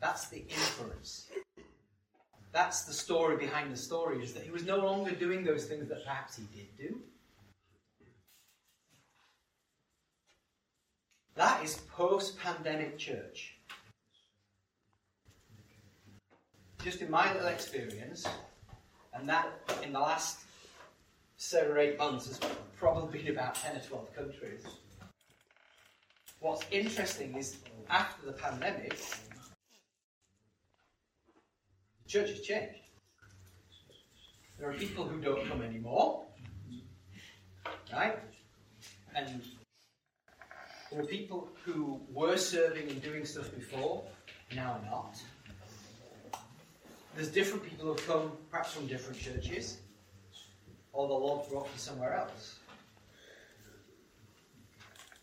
That's 0.00 0.28
the 0.28 0.38
inference. 0.38 1.28
That's 2.52 2.84
the 2.84 2.94
story 2.94 3.36
behind 3.36 3.70
the 3.70 3.76
story, 3.76 4.22
is 4.22 4.32
that 4.32 4.42
he 4.42 4.50
was 4.50 4.64
no 4.64 4.78
longer 4.78 5.10
doing 5.10 5.44
those 5.44 5.66
things 5.66 5.88
that 5.88 6.04
perhaps 6.04 6.36
he 6.36 6.44
did 6.56 6.76
do. 6.78 7.00
That 11.36 11.62
is 11.62 11.76
post 11.92 12.38
pandemic 12.38 12.98
church. 12.98 13.58
Just 16.82 17.02
in 17.02 17.10
my 17.10 17.32
little 17.32 17.48
experience, 17.48 18.26
and 19.12 19.28
that 19.28 19.48
in 19.82 19.92
the 19.92 20.00
last 20.00 20.40
seven 21.36 21.72
or 21.72 21.78
eight 21.78 21.98
months 21.98 22.26
has 22.26 22.40
probably 22.78 23.22
been 23.22 23.32
about 23.32 23.54
10 23.54 23.76
or 23.76 23.80
12 23.80 24.16
countries. 24.16 24.64
What's 26.40 26.64
interesting 26.70 27.36
is 27.36 27.58
after 27.90 28.26
the 28.26 28.32
pandemic, 28.32 28.96
the 32.02 32.08
church 32.08 32.30
has 32.30 32.40
changed. 32.40 32.80
There 34.58 34.70
are 34.70 34.74
people 34.74 35.06
who 35.06 35.20
don't 35.20 35.46
come 35.48 35.62
anymore, 35.62 36.24
Right? 37.92 38.18
And 39.14 39.42
there 40.96 41.04
are 41.04 41.08
people 41.08 41.46
who 41.62 42.00
were 42.10 42.38
serving 42.38 42.88
and 42.88 43.02
doing 43.02 43.26
stuff 43.26 43.54
before, 43.54 44.02
now 44.54 44.80
are 44.80 44.90
not. 44.90 45.18
There's 47.14 47.28
different 47.28 47.64
people 47.64 47.84
who 47.84 47.92
have 47.92 48.06
come, 48.06 48.32
perhaps 48.50 48.72
from 48.72 48.86
different 48.86 49.20
churches, 49.20 49.76
or 50.94 51.06
the 51.06 51.12
Lord 51.12 51.46
brought 51.50 51.66
you 51.66 51.78
somewhere 51.78 52.14
else. 52.14 52.60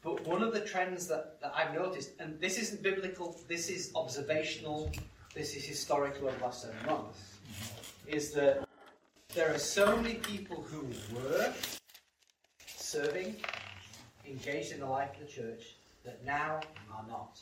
But 0.04 0.24
one 0.28 0.44
of 0.44 0.54
the 0.54 0.60
trends 0.60 1.08
that, 1.08 1.42
that 1.42 1.52
I've 1.56 1.74
noticed, 1.74 2.12
and 2.20 2.40
this 2.40 2.60
isn't 2.60 2.84
biblical, 2.84 3.36
this 3.48 3.68
is 3.72 3.92
observational, 3.96 4.92
this 5.34 5.56
is 5.56 5.66
historical 5.66 6.28
over 6.28 6.38
the 6.38 6.44
last 6.44 6.62
seven 6.62 6.86
months, 6.86 7.34
is 8.06 8.32
that 8.34 8.68
there 9.34 9.52
are 9.52 9.58
so 9.58 9.98
many 9.98 10.16
people 10.16 10.62
who 10.70 10.86
were 11.16 11.52
serving, 12.68 13.38
engaged 14.26 14.72
in 14.72 14.80
the 14.80 14.86
life 14.86 15.10
of 15.20 15.28
the 15.28 15.32
church, 15.32 15.76
that 16.06 16.24
now 16.26 16.60
are 16.94 17.06
not. 17.08 17.40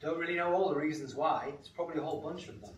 Don't 0.00 0.18
really 0.18 0.36
know 0.36 0.54
all 0.54 0.70
the 0.70 0.80
reasons 0.80 1.14
why. 1.14 1.52
It's 1.58 1.68
probably 1.68 1.98
a 1.98 2.02
whole 2.02 2.22
bunch 2.22 2.48
of 2.48 2.60
them. 2.60 2.70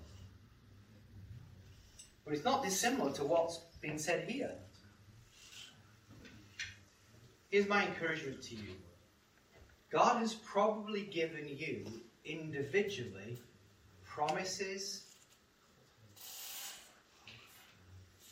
But 2.24 2.34
it's 2.34 2.44
not 2.44 2.64
dissimilar 2.64 3.12
to 3.12 3.24
what's 3.24 3.60
being 3.80 3.98
said 3.98 4.28
here. 4.28 4.52
Here's 7.50 7.68
my 7.68 7.86
encouragement 7.86 8.42
to 8.44 8.54
you 8.56 8.74
God 9.90 10.18
has 10.18 10.34
probably 10.34 11.02
given 11.02 11.46
you 11.46 11.84
individually 12.24 13.38
promises, 14.04 15.04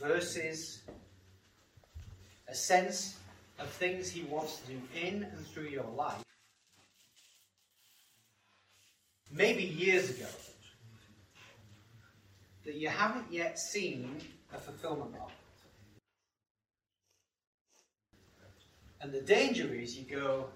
verses, 0.00 0.82
a 2.48 2.54
sense 2.54 3.16
of 3.58 3.68
things 3.68 4.10
He 4.10 4.22
wants 4.22 4.60
to 4.60 4.72
do 4.72 4.80
in 5.00 5.22
and 5.22 5.46
through 5.46 5.68
your 5.68 5.84
life 5.96 6.24
maybe 9.30 9.62
years 9.62 10.10
ago, 10.10 10.26
that 12.64 12.74
you 12.74 12.88
haven't 12.88 13.26
yet 13.30 13.58
seen 13.58 14.20
a 14.54 14.58
fulfillment 14.58 15.14
of. 15.22 15.30
And 19.00 19.12
the 19.12 19.20
danger 19.22 19.72
is 19.72 19.96
you 19.96 20.04
go, 20.04 20.46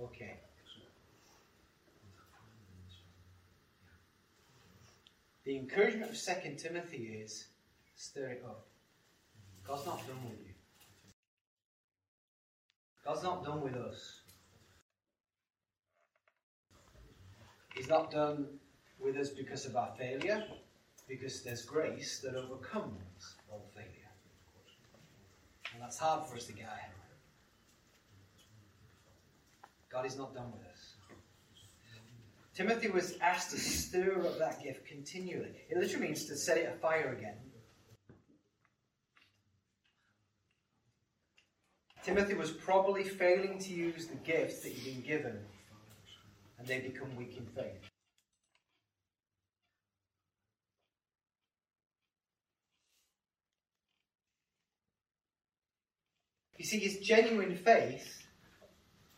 okay. 0.00 0.36
The 5.44 5.56
encouragement 5.56 6.10
of 6.12 6.22
2 6.22 6.54
Timothy 6.56 7.20
is 7.22 7.46
stir 7.98 8.28
it 8.28 8.44
up. 8.46 8.64
God's 9.66 9.84
not 9.84 10.06
done 10.06 10.22
with 10.24 10.38
you. 10.38 10.54
God's 13.04 13.24
not 13.24 13.44
done 13.44 13.60
with 13.60 13.74
us. 13.74 14.20
He's 17.74 17.88
not 17.88 18.10
done 18.10 18.46
with 19.00 19.16
us 19.16 19.30
because 19.30 19.66
of 19.66 19.76
our 19.76 19.92
failure, 19.98 20.44
because 21.08 21.42
there's 21.42 21.64
grace 21.64 22.20
that 22.20 22.34
overcomes 22.34 23.36
all 23.50 23.68
failure. 23.74 23.90
And 25.74 25.82
that's 25.82 25.98
hard 25.98 26.28
for 26.28 26.36
us 26.36 26.46
to 26.46 26.52
get 26.52 26.68
our 26.68 26.76
head 26.76 26.90
around. 26.90 27.18
God 29.90 30.06
is 30.06 30.16
not 30.16 30.34
done 30.34 30.52
with 30.52 30.62
us. 30.62 30.94
Timothy 32.54 32.88
was 32.88 33.18
asked 33.20 33.50
to 33.50 33.58
stir 33.58 34.20
up 34.24 34.38
that 34.38 34.62
gift 34.62 34.86
continually. 34.86 35.66
It 35.68 35.78
literally 35.78 36.08
means 36.08 36.24
to 36.26 36.36
set 36.36 36.58
it 36.58 36.72
afire 36.76 37.16
again. 37.16 37.36
Timothy 42.08 42.32
was 42.32 42.50
probably 42.50 43.04
failing 43.04 43.58
to 43.58 43.70
use 43.70 44.06
the 44.06 44.16
gifts 44.16 44.60
that 44.60 44.72
he'd 44.72 44.94
been 44.94 45.02
given 45.02 45.38
and 46.58 46.66
they 46.66 46.78
become 46.78 47.14
weak 47.16 47.36
in 47.36 47.44
faith. 47.44 47.86
You 56.56 56.64
see, 56.64 56.78
his 56.78 56.96
genuine 57.00 57.54
faith 57.54 58.22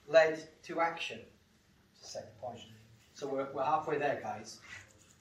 led 0.09 0.49
to 0.65 0.81
action. 0.81 1.21
The 2.03 2.09
second 2.09 2.41
point. 2.41 2.59
So 3.15 3.29
we're, 3.29 3.47
we're 3.55 3.63
halfway 3.63 3.99
there, 3.99 4.19
guys. 4.21 4.59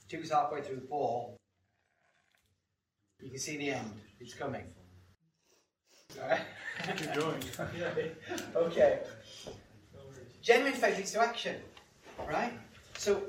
Two's 0.08 0.32
halfway 0.32 0.62
through 0.62 0.80
four. 0.88 1.34
You 3.20 3.30
can 3.30 3.38
see 3.38 3.58
the 3.58 3.70
end. 3.70 3.92
It's 4.18 4.34
coming. 4.34 4.64
Keep 6.96 7.14
going. 7.14 7.42
okay. 8.56 9.00
Genuine 10.42 10.72
faith 10.72 10.96
leads 10.96 11.12
to 11.12 11.20
action. 11.20 11.56
Right? 12.28 12.52
So, 12.96 13.22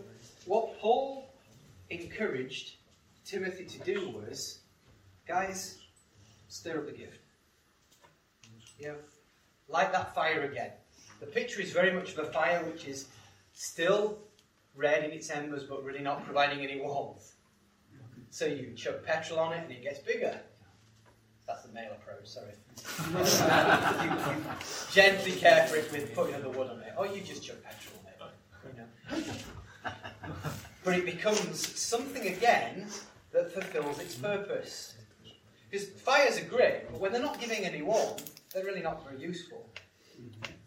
what 0.46 0.80
Paul 0.80 1.30
encouraged 1.90 2.76
Timothy 3.26 3.66
to 3.66 3.80
do 3.80 4.10
was, 4.10 4.60
guys, 5.28 5.80
stir 6.48 6.80
up 6.80 6.86
the 6.86 6.92
gift. 6.92 7.20
You 8.80 8.96
light 9.70 9.92
that 9.92 10.14
fire 10.16 10.44
again. 10.44 10.72
The 11.20 11.28
picture 11.28 11.62
is 11.62 11.72
very 11.72 11.94
much 11.94 12.14
of 12.14 12.20
a 12.20 12.32
fire 12.32 12.64
which 12.66 12.86
is 12.86 13.08
still 13.54 14.18
red 14.76 15.04
in 15.04 15.12
its 15.12 15.30
embers 15.30 15.64
but 15.64 15.84
really 15.84 16.02
not 16.02 16.26
providing 16.26 16.60
any 16.62 16.82
warmth. 16.82 17.34
So 18.32 18.46
you 18.46 18.74
chuck 18.76 19.04
petrol 19.06 19.40
on 19.40 19.54
it 19.54 19.64
and 19.64 19.72
it 19.72 19.84
gets 19.84 20.00
bigger. 20.00 20.40
That's 21.48 21.64
the 21.64 21.74
male 21.74 21.92
approach, 21.92 22.28
sorry. 22.28 22.54
You, 23.12 23.18
you 24.04 24.42
gently 24.92 25.32
care 25.34 25.68
for 25.68 25.78
it 25.78 25.92
with 25.92 26.14
putting 26.14 26.42
the 26.42 26.50
wood 26.50 26.70
on 26.70 26.80
it. 26.82 26.94
Or 26.98 27.08
oh, 27.08 27.14
you 27.14 27.22
just 27.22 27.44
chuck 27.44 27.58
petrol 27.64 28.02
on 28.06 29.20
it. 29.20 29.46
but 30.84 30.98
it 30.98 31.06
becomes 31.06 31.80
something 31.80 32.28
again 32.28 32.88
that 33.32 33.52
fulfills 33.54 34.00
its 34.00 34.16
purpose. 34.16 34.96
Because 35.70 35.88
fires 35.88 36.38
are 36.38 36.46
great, 36.46 36.92
but 36.92 37.00
when 37.00 37.14
they're 37.14 37.22
not 37.22 37.40
giving 37.40 37.66
any 37.66 37.82
warmth, 37.82 38.42
they're 38.54 38.66
really 38.66 38.82
not 38.82 39.06
very 39.08 39.22
useful. 39.22 39.70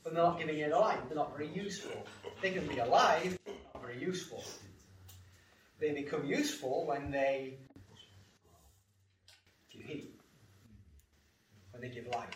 When 0.02 0.14
they're 0.14 0.24
not 0.24 0.38
giving 0.38 0.60
any 0.62 0.72
light, 0.72 1.06
they're 1.08 1.16
not 1.16 1.36
very 1.36 1.48
useful. 1.48 2.06
They 2.40 2.50
can 2.50 2.66
be 2.66 2.78
alive, 2.78 3.38
not 3.46 3.82
very 3.82 4.00
useful. 4.00 4.42
They 5.78 5.92
become 5.92 6.24
useful 6.24 6.86
when 6.86 7.10
they 7.10 7.58
heat, 9.68 10.13
when 11.74 11.82
they 11.82 11.94
give 11.94 12.06
light. 12.14 12.34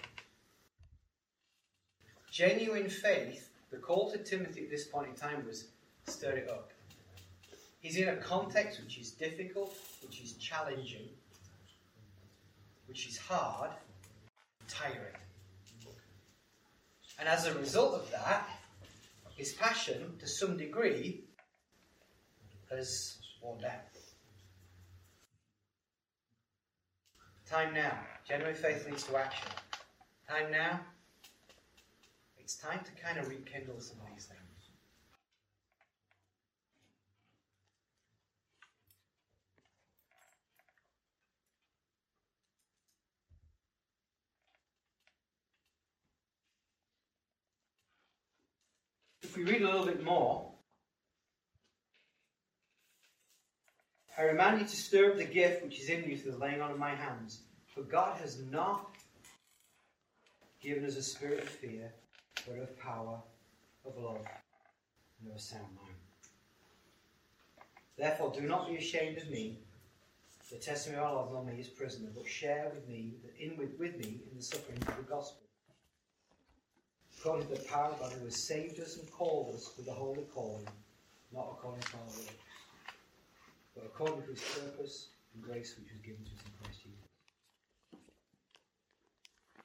Genuine 2.31 2.91
faith, 2.91 3.49
the 3.71 3.79
call 3.79 4.11
to 4.11 4.19
Timothy 4.19 4.65
at 4.65 4.71
this 4.71 4.87
point 4.87 5.09
in 5.09 5.15
time 5.15 5.47
was 5.47 5.69
stir 6.07 6.33
it 6.33 6.51
up. 6.51 6.73
He's 7.81 7.97
in 7.97 8.09
a 8.09 8.17
context 8.17 8.83
which 8.83 8.99
is 8.99 9.13
difficult, 9.13 9.75
which 10.03 10.21
is 10.21 10.33
challenging, 10.35 11.09
which 12.87 13.09
is 13.09 13.17
hard, 13.17 13.71
tiring. 14.67 15.15
And 17.19 17.29
as 17.29 17.47
a 17.47 17.55
result 17.59 17.95
of 17.95 18.11
that, 18.11 18.49
his 19.37 19.53
passion, 19.53 20.17
to 20.19 20.27
some 20.27 20.57
degree, 20.57 21.23
has 22.71 23.19
worn 23.41 23.61
down. 23.61 23.81
Time 27.49 27.73
now. 27.73 27.99
Genuine 28.29 28.55
faith 28.55 28.87
leads 28.87 29.05
to 29.05 29.17
action. 29.17 29.49
Time 30.29 30.51
now. 30.51 30.81
It's 32.37 32.57
time 32.57 32.81
to 32.85 33.03
kind 33.03 33.19
of 33.19 33.27
rekindle 33.27 33.81
some 33.81 33.97
of 34.03 34.15
these 34.15 34.27
things. 34.27 34.39
If 49.23 49.39
we 49.39 49.45
read 49.45 49.63
a 49.63 49.67
little 49.67 49.87
bit 49.87 50.05
more, 50.05 50.53
I 54.19 54.25
remind 54.25 54.61
you 54.61 54.67
to 54.67 54.77
stir 54.77 55.13
up 55.13 55.17
the 55.17 55.25
gift 55.25 55.63
which 55.63 55.79
is 55.79 55.89
in 55.89 56.03
you 56.03 56.19
through 56.19 56.33
the 56.33 56.39
laying 56.39 56.61
on 56.61 56.73
of 56.73 56.79
my 56.79 56.95
hands. 56.95 57.43
For 57.73 57.83
God 57.83 58.19
has 58.21 58.41
not 58.51 58.97
given 60.61 60.85
us 60.85 60.97
a 60.97 61.03
spirit 61.03 61.45
of 61.45 61.49
fear, 61.49 61.93
but 62.45 62.59
of 62.59 62.77
power, 62.81 63.21
of 63.87 63.97
love, 63.97 64.27
and 65.21 65.31
of 65.31 65.37
a 65.37 65.41
sound 65.41 65.69
mind. 65.77 65.95
Therefore, 67.97 68.33
do 68.33 68.41
not 68.41 68.69
be 68.69 68.77
ashamed 68.77 69.19
of 69.19 69.31
me, 69.31 69.61
the 70.51 70.57
testimony 70.57 71.01
of 71.01 71.09
Allah 71.09 71.39
on 71.39 71.47
me 71.47 71.61
is 71.61 71.69
prisoner, 71.69 72.09
but 72.13 72.27
share 72.27 72.73
with 72.75 72.89
me, 72.89 73.15
in 73.39 73.57
with, 73.57 73.79
with 73.79 73.97
me, 73.99 74.21
in 74.31 74.39
the 74.39 74.43
sufferings 74.43 74.87
of 74.89 74.97
the 74.97 75.03
gospel. 75.03 75.43
According 77.19 77.49
to 77.49 77.55
the 77.55 77.69
power 77.69 77.91
of 77.91 78.01
God 78.01 78.13
who 78.13 78.25
has 78.25 78.47
saved 78.49 78.81
us 78.81 78.97
and 78.97 79.11
called 79.11 79.55
us 79.55 79.71
with 79.77 79.87
the 79.87 79.93
holy 79.93 80.25
calling, 80.35 80.67
not 81.33 81.51
according 81.53 81.83
to 81.83 81.97
our 81.97 82.07
works, 82.07 82.33
but 83.79 83.87
according 83.87 84.23
to 84.23 84.31
his 84.31 84.43
purpose 84.43 85.09
and 85.35 85.43
grace 85.43 85.77
which 85.79 85.91
was 85.93 86.01
given 86.01 86.25
to 86.25 86.31
us 86.31 86.41
in 86.45 86.53
Christ 86.61 86.81
Jesus. 86.83 86.99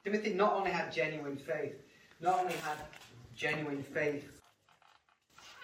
Timothy 0.04 0.34
not 0.34 0.54
only 0.54 0.72
had 0.72 0.92
genuine 0.92 1.38
faith, 1.38 1.76
not 2.22 2.40
only 2.42 2.54
had 2.54 2.78
genuine 3.36 3.82
faith 3.82 4.30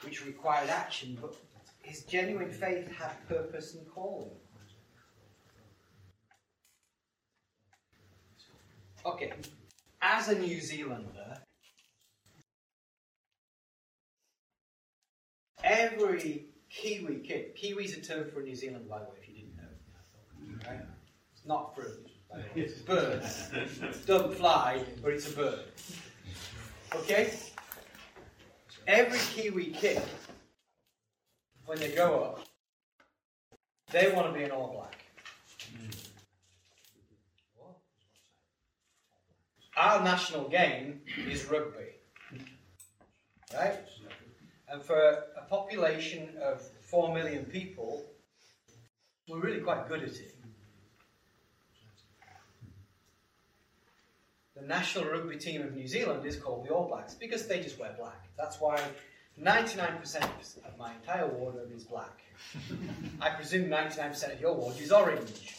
which 0.04 0.26
required 0.26 0.70
action, 0.70 1.18
but 1.22 1.36
his 1.84 2.04
genuine 2.04 2.52
faith 2.52 2.90
had 2.92 3.12
purpose 3.28 3.76
and 3.76 3.88
calling. 3.94 4.32
Okay, 9.06 9.34
as 10.02 10.28
a 10.28 10.38
New 10.38 10.60
Zealander, 10.60 11.38
every 15.64 16.50
Kiwi 16.70 17.20
kid, 17.20 17.56
Kiwi's 17.56 17.98
a 17.98 17.99
term 18.10 18.30
for 18.32 18.42
New 18.42 18.56
Zealand, 18.56 18.90
by 18.90 19.00
the 19.00 19.06
way, 19.06 19.12
if 19.22 19.30
you 19.30 19.36
didn't 19.36 19.56
know. 19.56 20.68
Right? 20.68 20.82
It's 21.32 21.46
not 21.46 21.76
fruit, 21.76 22.08
by 22.30 22.38
the 22.38 22.44
way. 22.44 22.50
It's 22.56 22.80
a 22.80 22.84
bird. 22.84 23.24
It 23.54 24.08
doesn't 24.08 24.34
fly, 24.34 24.84
but 25.02 25.14
it's 25.14 25.32
a 25.32 25.36
bird. 25.36 25.60
Okay? 26.96 27.32
Every 28.88 29.20
Kiwi 29.20 29.66
kid, 29.68 30.02
when 31.66 31.78
they 31.78 31.92
grow 31.92 32.24
up, 32.24 32.40
they 33.92 34.12
want 34.12 34.34
to 34.34 34.38
be 34.38 34.44
an 34.44 34.52
All 34.52 34.74
Black. 34.74 34.96
Our 39.78 40.04
national 40.04 40.50
game 40.50 41.02
is 41.28 41.46
rugby. 41.46 42.00
Right? 43.54 43.80
And 44.68 44.84
for 44.84 44.98
a 44.98 45.46
population 45.48 46.30
of 46.42 46.62
4 46.90 47.14
million 47.14 47.46
people, 47.46 48.04
we're 49.28 49.40
really 49.40 49.62
quite 49.62 49.88
good 49.88 50.04
at 50.04 50.10
it. 50.10 50.36
The 54.56 54.66
national 54.66 55.06
rugby 55.06 55.38
team 55.38 55.62
of 55.62 55.74
New 55.74 55.88
Zealand 55.88 56.26
is 56.26 56.36
called 56.36 56.66
the 56.66 56.74
All 56.74 56.88
Blacks 56.88 57.14
because 57.14 57.48
they 57.48 57.62
just 57.62 57.80
wear 57.80 57.96
black. 57.98 58.28
That's 58.38 58.60
why 58.60 58.82
99% 59.42 60.24
of 60.66 60.78
my 60.78 60.94
entire 60.96 61.28
wardrobe 61.28 61.72
is 61.74 61.86
black. 61.86 62.22
I 63.22 63.30
presume 63.30 63.70
99% 63.70 64.34
of 64.34 64.42
your 64.42 64.56
wardrobe 64.56 64.82
is 64.82 64.92
orange. 64.92 65.56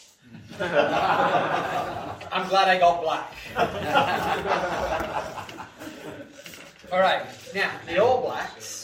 I'm 0.61 2.49
glad 2.49 2.69
I 2.69 2.79
got 2.79 3.03
black. 3.03 3.35
All 6.93 7.01
right, 7.01 7.23
now 7.55 7.71
the 7.87 8.03
All 8.03 8.21
Blacks, 8.21 8.80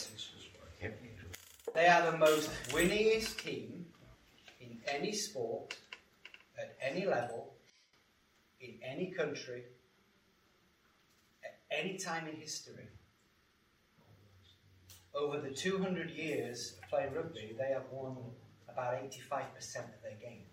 they 1.76 1.88
are 1.88 2.10
the 2.10 2.16
most 2.16 2.50
winningest 2.70 3.36
team 3.36 3.84
in 4.62 4.78
any 4.88 5.12
sport, 5.12 5.76
at 6.58 6.74
any 6.80 7.04
level, 7.04 7.52
in 8.60 8.78
any 8.82 9.10
country, 9.10 9.64
at 11.44 11.58
any 11.70 11.98
time 11.98 12.26
in 12.28 12.36
history. 12.36 12.88
Over 15.14 15.38
the 15.38 15.50
200 15.50 16.10
years 16.10 16.78
of 16.82 16.88
playing 16.88 17.12
rugby, 17.12 17.54
they 17.58 17.68
have 17.74 17.84
won 17.90 18.16
about 18.70 18.94
85% 18.94 19.36
of 19.36 20.02
their 20.02 20.16
games. 20.18 20.48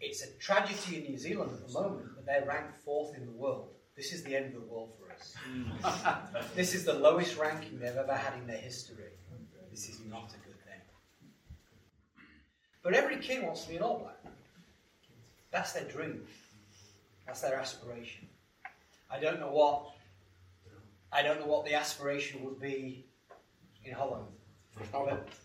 It's 0.00 0.22
a 0.22 0.32
tragedy 0.38 0.96
in 0.96 1.12
New 1.12 1.18
Zealand 1.18 1.50
at 1.52 1.66
the 1.66 1.72
moment 1.74 2.16
that 2.16 2.24
they're 2.24 2.48
ranked 2.48 2.78
fourth 2.78 3.14
in 3.16 3.26
the 3.26 3.32
world. 3.32 3.74
This 3.96 4.12
is 4.12 4.22
the 4.22 4.34
end 4.34 4.46
of 4.46 4.54
the 4.54 4.60
world 4.60 4.90
for 4.98 5.12
us. 5.12 5.34
this 6.56 6.74
is 6.74 6.84
the 6.84 6.94
lowest 6.94 7.36
ranking 7.36 7.78
they've 7.78 7.94
ever 7.94 8.14
had 8.14 8.34
in 8.40 8.46
their 8.46 8.56
history. 8.56 9.12
This 9.70 9.88
is 9.88 10.00
not 10.08 10.30
a 10.30 10.38
good 10.46 10.58
thing. 10.64 10.80
But 12.82 12.94
every 12.94 13.18
kid 13.18 13.42
wants 13.42 13.64
to 13.64 13.70
be 13.70 13.76
an 13.76 13.82
All 13.82 13.98
Black. 13.98 14.34
That's 15.50 15.72
their 15.72 15.84
dream. 15.84 16.22
That's 17.26 17.42
their 17.42 17.56
aspiration. 17.56 18.28
I 19.10 19.20
don't 19.20 19.38
know 19.38 19.50
what 19.50 19.90
I 21.12 21.22
don't 21.22 21.38
know 21.40 21.46
what 21.46 21.66
the 21.66 21.74
aspiration 21.74 22.42
would 22.44 22.58
be 22.58 23.04
in 23.84 23.92
Holland. 23.92 24.26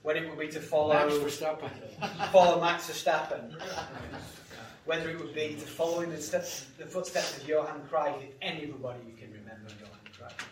When 0.04 0.16
it 0.16 0.30
would 0.30 0.40
be 0.40 0.48
to 0.48 0.62
follow 0.62 0.94
Max 0.94 1.14
Verstappen. 1.16 2.32
follow 2.32 2.62
Max 2.62 2.90
Verstappen. 2.90 3.62
Whether 4.88 5.10
it 5.10 5.19
would 5.19 5.36
be 5.36 5.50
to 5.50 5.67
follow 5.67 6.00
in 6.00 6.10
the, 6.10 6.17
steps, 6.17 6.65
the 6.78 6.86
footsteps 6.86 7.38
of 7.38 7.47
Johan 7.47 7.82
Cruyff, 7.91 8.23
if 8.23 8.30
anybody 8.41 9.00
you 9.06 9.13
can 9.17 9.34
remember 9.34 9.67
Johan 9.78 10.00
Cruyff. 10.17 10.47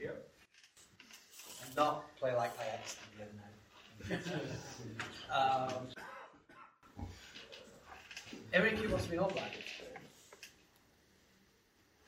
Yep. 0.00 0.28
And 1.64 1.76
not 1.76 2.16
play 2.16 2.34
like 2.34 2.50
Ajax 2.60 2.96
did 3.16 3.28
the 4.08 4.16
other 4.16 4.36
night. 4.36 4.58
um, 6.98 7.06
every 8.52 8.72
kid 8.72 8.90
wants 8.90 9.04
to 9.04 9.10
be 9.12 9.16
an 9.16 9.22
All 9.22 9.30
Black. 9.30 9.52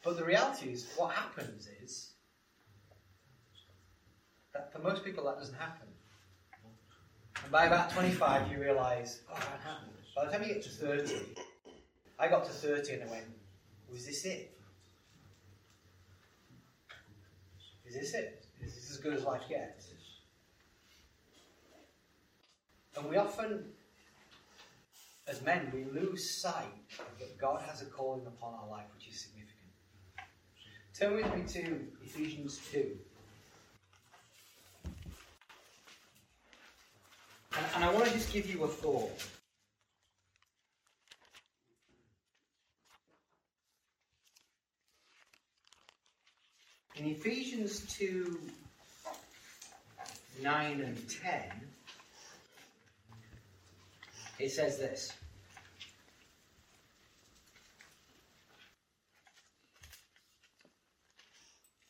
But 0.03 0.17
the 0.17 0.25
reality 0.25 0.71
is, 0.71 0.89
what 0.97 1.13
happens 1.13 1.69
is 1.83 2.11
that 4.53 4.73
for 4.73 4.81
most 4.81 5.05
people 5.05 5.25
that 5.27 5.39
doesn't 5.39 5.55
happen. 5.55 5.87
And 7.45 7.53
by 7.53 7.67
about 7.67 7.93
25, 7.93 8.51
you 8.51 8.59
realise, 8.59 9.21
oh, 9.31 9.35
that 9.35 9.61
happened. 9.63 9.96
By 10.17 10.25
the 10.25 10.31
time 10.31 10.43
you 10.45 10.55
get 10.55 10.63
to 10.63 10.71
30, 10.71 11.15
I 12.19 12.29
got 12.29 12.47
to 12.47 12.51
30 12.51 12.95
and 12.95 13.03
I 13.03 13.07
went, 13.07 13.25
was 13.93 14.07
this 14.07 14.25
it? 14.25 14.59
Is 17.85 17.95
this 17.95 18.15
it? 18.15 18.47
Is 18.63 18.75
this 18.75 18.91
as 18.91 18.97
good 18.97 19.13
as 19.13 19.25
life 19.25 19.43
gets? 19.47 19.89
And 22.97 23.11
we 23.11 23.19
often, 23.19 23.67
as 25.29 25.43
men, 25.43 25.71
we 25.75 25.85
lose 25.85 26.31
sight 26.31 26.65
that 27.19 27.37
God 27.37 27.61
has 27.69 27.83
a 27.83 27.85
calling 27.85 28.27
upon 28.27 28.55
our 28.55 28.71
life 28.71 28.87
which 28.95 29.09
is 29.09 29.21
significant. 29.21 29.53
Turn 30.99 31.15
with 31.15 31.35
me 31.37 31.63
to 31.63 31.87
Ephesians 32.03 32.59
2. 32.73 32.97
And, 37.55 37.67
and 37.75 37.85
I 37.85 37.93
want 37.93 38.07
to 38.07 38.13
just 38.15 38.33
give 38.33 38.49
you 38.49 38.65
a 38.65 38.69
thought. 38.69 39.23
In 46.99 47.07
Ephesians 47.07 47.81
2 47.99 48.41
9 50.43 50.81
and 50.81 51.11
10, 51.23 51.43
it 54.39 54.51
says 54.51 54.79
this. 54.79 55.13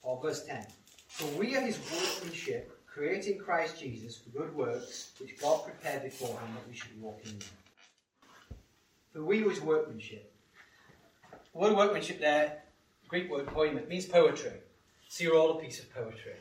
Or 0.03 0.21
verse 0.21 0.45
10. 0.45 0.67
For 1.09 1.27
we 1.39 1.57
are 1.57 1.61
his 1.61 1.79
workmanship, 1.79 2.81
created 2.87 3.35
in 3.35 3.39
Christ 3.39 3.81
Jesus 3.81 4.19
for 4.19 4.31
good 4.31 4.55
works, 4.55 5.13
which 5.21 5.41
God 5.41 5.65
prepared 5.65 6.03
beforehand 6.03 6.57
that 6.57 6.69
we 6.69 6.77
should 6.77 7.01
walk 7.01 7.21
in 7.25 7.39
them. 7.39 7.49
For 9.13 9.25
we 9.25 9.45
are 9.45 9.51
his 9.51 9.61
workmanship. 9.61 10.33
The 11.53 11.59
word 11.59 11.77
workmanship 11.77 12.21
there, 12.21 12.63
Greek 13.09 13.31
word 13.31 13.47
poiema, 13.47 13.87
means 13.89 14.07
poetry. 14.07 14.53
So 15.09 15.25
you're 15.25 15.37
all 15.37 15.59
a 15.59 15.61
piece 15.61 15.81
of 15.81 15.93
poetry. 15.95 16.35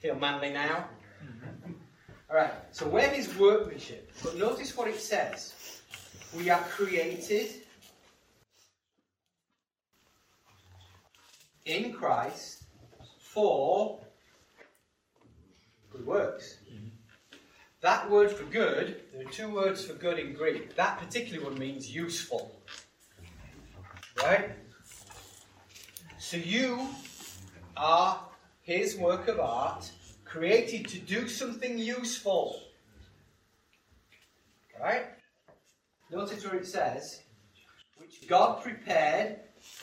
Feel 0.00 0.16
manly 0.16 0.50
now? 0.50 0.88
Mm-hmm. 1.24 1.72
Alright, 2.30 2.52
so 2.72 2.86
we're 2.86 3.10
workmanship. 3.38 4.12
But 4.22 4.36
notice 4.36 4.76
what 4.76 4.88
it 4.88 5.00
says. 5.00 5.54
We 6.36 6.50
are 6.50 6.60
created 6.60 7.62
in 11.64 11.92
Christ 11.92 12.64
for 13.18 14.00
good 15.90 16.06
works. 16.06 16.58
Mm-hmm. 16.70 16.88
That 17.80 18.10
word 18.10 18.30
for 18.30 18.44
good, 18.44 19.00
there 19.12 19.26
are 19.26 19.30
two 19.30 19.48
words 19.48 19.84
for 19.84 19.94
good 19.94 20.18
in 20.18 20.32
Greek. 20.32 20.74
That 20.76 20.98
particular 20.98 21.44
one 21.44 21.58
means 21.58 21.90
useful. 21.90 22.60
Right? 24.22 24.50
So 26.28 26.36
you 26.36 26.86
are 27.74 28.20
his 28.60 28.98
work 28.98 29.28
of 29.28 29.40
art, 29.40 29.90
created 30.26 30.86
to 30.88 30.98
do 30.98 31.26
something 31.26 31.78
useful. 31.78 32.60
Right? 34.78 35.06
Notice 36.10 36.44
where 36.44 36.56
it 36.56 36.66
says, 36.66 37.22
which 37.96 38.28
God 38.28 38.62
prepared 38.62 39.38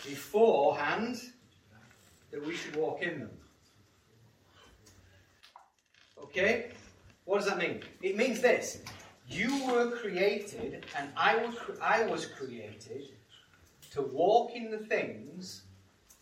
beforehand 0.05 1.19
that 2.29 2.45
we 2.45 2.55
should 2.55 2.75
walk 2.75 3.01
in 3.01 3.21
them. 3.21 3.31
Okay? 6.25 6.73
What 7.23 7.39
does 7.39 7.47
that 7.47 7.57
mean? 7.57 7.81
It 8.03 8.17
means 8.17 8.39
this. 8.39 8.83
You 9.27 9.65
were 9.65 9.97
created, 9.97 10.85
and 10.95 11.09
I 11.17 11.37
was, 11.37 11.55
I 11.81 12.03
was 12.03 12.27
created 12.27 13.05
to 13.93 14.03
walk 14.03 14.51
in 14.53 14.69
the 14.69 14.77
things, 14.77 15.63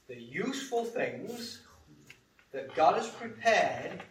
the 0.08 0.20
useful 0.20 0.86
things 0.86 1.62
that 2.52 2.74
God 2.76 2.96
has 2.96 3.08
prepared 3.08 4.04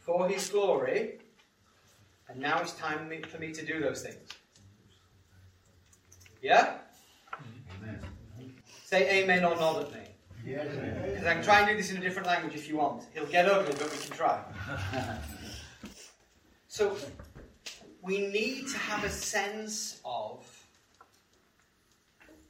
for 0.00 0.28
His 0.28 0.48
glory 0.48 1.18
And 2.28 2.40
now 2.40 2.60
it's 2.60 2.72
time 2.72 3.10
for 3.28 3.38
me 3.38 3.52
to 3.52 3.64
do 3.64 3.80
those 3.80 4.02
things. 4.02 4.28
Yeah? 6.42 6.74
Amen. 7.78 8.00
Say 8.84 9.22
amen 9.22 9.44
or 9.44 9.54
nod 9.56 9.84
at 9.84 9.92
me. 9.92 10.00
Because 10.44 11.24
I 11.24 11.34
can 11.34 11.42
try 11.42 11.60
and 11.60 11.68
do 11.68 11.76
this 11.76 11.90
in 11.90 11.96
a 11.96 12.00
different 12.00 12.28
language 12.28 12.54
if 12.54 12.68
you 12.68 12.76
want. 12.76 13.04
It'll 13.14 13.28
get 13.28 13.46
ugly, 13.46 13.74
but 13.78 13.90
we 13.90 13.98
can 13.98 14.10
try. 14.10 14.42
so, 16.68 16.96
we 18.02 18.26
need 18.26 18.68
to 18.68 18.78
have 18.78 19.04
a 19.04 19.10
sense 19.10 20.00
of 20.04 20.44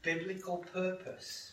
biblical 0.03 0.59
purpose. 0.59 1.53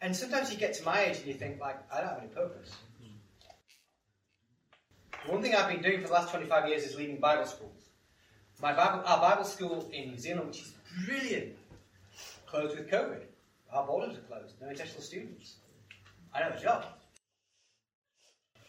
And 0.00 0.16
sometimes 0.16 0.50
you 0.50 0.58
get 0.58 0.72
to 0.74 0.84
my 0.84 1.02
age 1.02 1.18
and 1.18 1.26
you 1.26 1.34
think, 1.34 1.60
like, 1.60 1.78
I 1.92 2.00
don't 2.00 2.08
have 2.08 2.18
any 2.18 2.28
purpose. 2.28 2.70
One 5.26 5.42
thing 5.42 5.54
I've 5.54 5.68
been 5.68 5.82
doing 5.82 6.00
for 6.00 6.06
the 6.06 6.14
last 6.14 6.30
25 6.30 6.68
years 6.68 6.84
is 6.84 6.96
leading 6.96 7.18
Bible 7.18 7.44
schools. 7.44 7.90
My 8.62 8.72
Bible, 8.72 9.02
our 9.06 9.20
Bible 9.20 9.44
school 9.44 9.90
in 9.92 10.10
New 10.10 10.18
Zealand, 10.18 10.48
which 10.48 10.62
is 10.62 10.74
brilliant, 11.04 11.56
closed 12.46 12.76
with 12.76 12.90
COVID. 12.90 13.20
Our 13.72 13.86
borders 13.86 14.16
are 14.16 14.22
closed. 14.22 14.54
No 14.60 14.68
international 14.68 15.02
students. 15.02 15.56
I 16.34 16.40
know 16.40 16.50
the 16.50 16.60
job. 16.60 16.86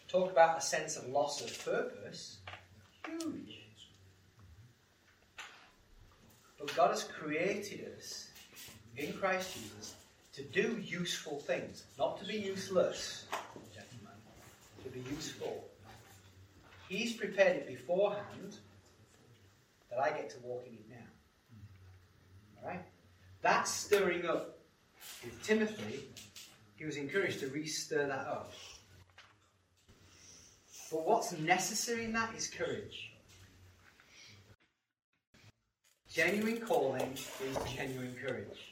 Talk 0.08 0.30
about 0.30 0.58
a 0.58 0.60
sense 0.60 0.96
of 0.96 1.08
loss 1.08 1.40
of 1.40 1.64
purpose. 1.64 2.38
Huge. 3.06 3.60
But 6.58 6.76
God 6.76 6.90
has 6.90 7.04
created 7.04 7.90
us 7.96 8.28
in 8.96 9.14
Christ 9.14 9.54
Jesus 9.54 9.94
to 10.32 10.42
do 10.42 10.78
useful 10.82 11.38
things, 11.38 11.84
not 11.98 12.18
to 12.18 12.24
be 12.24 12.36
useless, 12.36 13.26
gentlemen, 13.74 14.18
to 14.84 14.90
be 14.90 15.00
useful. 15.14 15.68
He's 16.88 17.12
prepared 17.12 17.56
it 17.56 17.66
beforehand 17.66 18.56
that 19.90 19.98
I 19.98 20.10
get 20.10 20.30
to 20.30 20.38
walk 20.40 20.66
in 20.66 20.74
it 20.74 20.84
now. 20.90 22.62
Alright? 22.62 22.82
That's 23.42 23.70
stirring 23.70 24.26
up. 24.26 24.58
With 25.24 25.42
Timothy, 25.42 26.04
he 26.76 26.84
was 26.84 26.96
encouraged 26.96 27.40
to 27.40 27.48
re-stir 27.48 28.06
that 28.06 28.26
up. 28.26 28.52
But 30.90 31.06
what's 31.06 31.32
necessary 31.38 32.04
in 32.04 32.12
that 32.12 32.34
is 32.36 32.48
courage. 32.48 33.12
Genuine 36.12 36.60
calling 36.60 37.12
is 37.12 37.56
genuine 37.74 38.14
courage. 38.22 38.71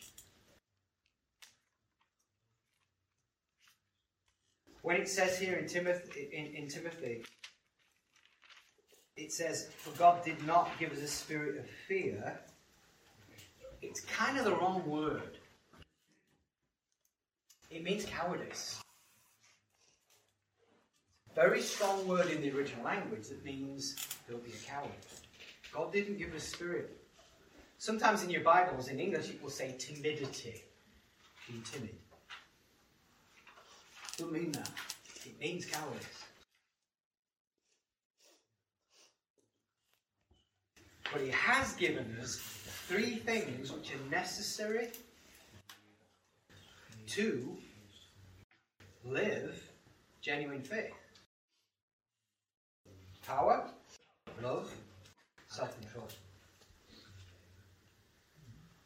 When 4.82 4.96
it 4.96 5.08
says 5.08 5.38
here 5.38 5.56
in 5.56 5.66
Timothy, 5.66 6.28
in, 6.32 6.62
in 6.62 6.68
Timothy, 6.68 7.22
it 9.16 9.32
says, 9.32 9.68
For 9.76 9.90
God 9.98 10.24
did 10.24 10.44
not 10.46 10.70
give 10.78 10.92
us 10.92 10.98
a 10.98 11.08
spirit 11.08 11.58
of 11.58 11.66
fear. 11.86 12.38
It's 13.82 14.00
kind 14.02 14.38
of 14.38 14.44
the 14.44 14.54
wrong 14.54 14.86
word. 14.86 15.38
It 17.70 17.82
means 17.82 18.04
cowardice. 18.04 18.82
Very 21.34 21.60
strong 21.60 22.06
word 22.08 22.28
in 22.28 22.40
the 22.40 22.50
original 22.50 22.84
language 22.84 23.28
that 23.28 23.44
means 23.44 23.96
don't 24.28 24.44
be 24.44 24.50
a 24.50 24.70
coward. 24.70 24.90
God 25.72 25.92
didn't 25.92 26.18
give 26.18 26.34
us 26.34 26.42
spirit. 26.42 26.96
Sometimes 27.78 28.24
in 28.24 28.30
your 28.30 28.42
Bibles, 28.42 28.88
in 28.88 28.98
English, 28.98 29.30
it 29.30 29.42
will 29.42 29.50
say 29.50 29.76
timidity. 29.78 30.62
Be 31.46 31.60
timid. 31.64 31.96
Doesn't 34.20 34.34
mean 34.34 34.52
that. 34.52 34.70
It 35.24 35.40
means 35.40 35.64
cowardice. 35.64 36.24
But 41.10 41.22
he 41.22 41.30
has 41.30 41.72
given 41.72 42.18
us 42.20 42.36
three 42.86 43.16
things 43.16 43.72
which 43.72 43.94
are 43.94 44.10
necessary 44.10 44.88
to 47.06 47.56
live 49.06 49.58
genuine 50.20 50.60
faith 50.60 50.92
power, 53.26 53.70
love, 54.42 54.70
self 55.48 55.80
control. 55.80 56.08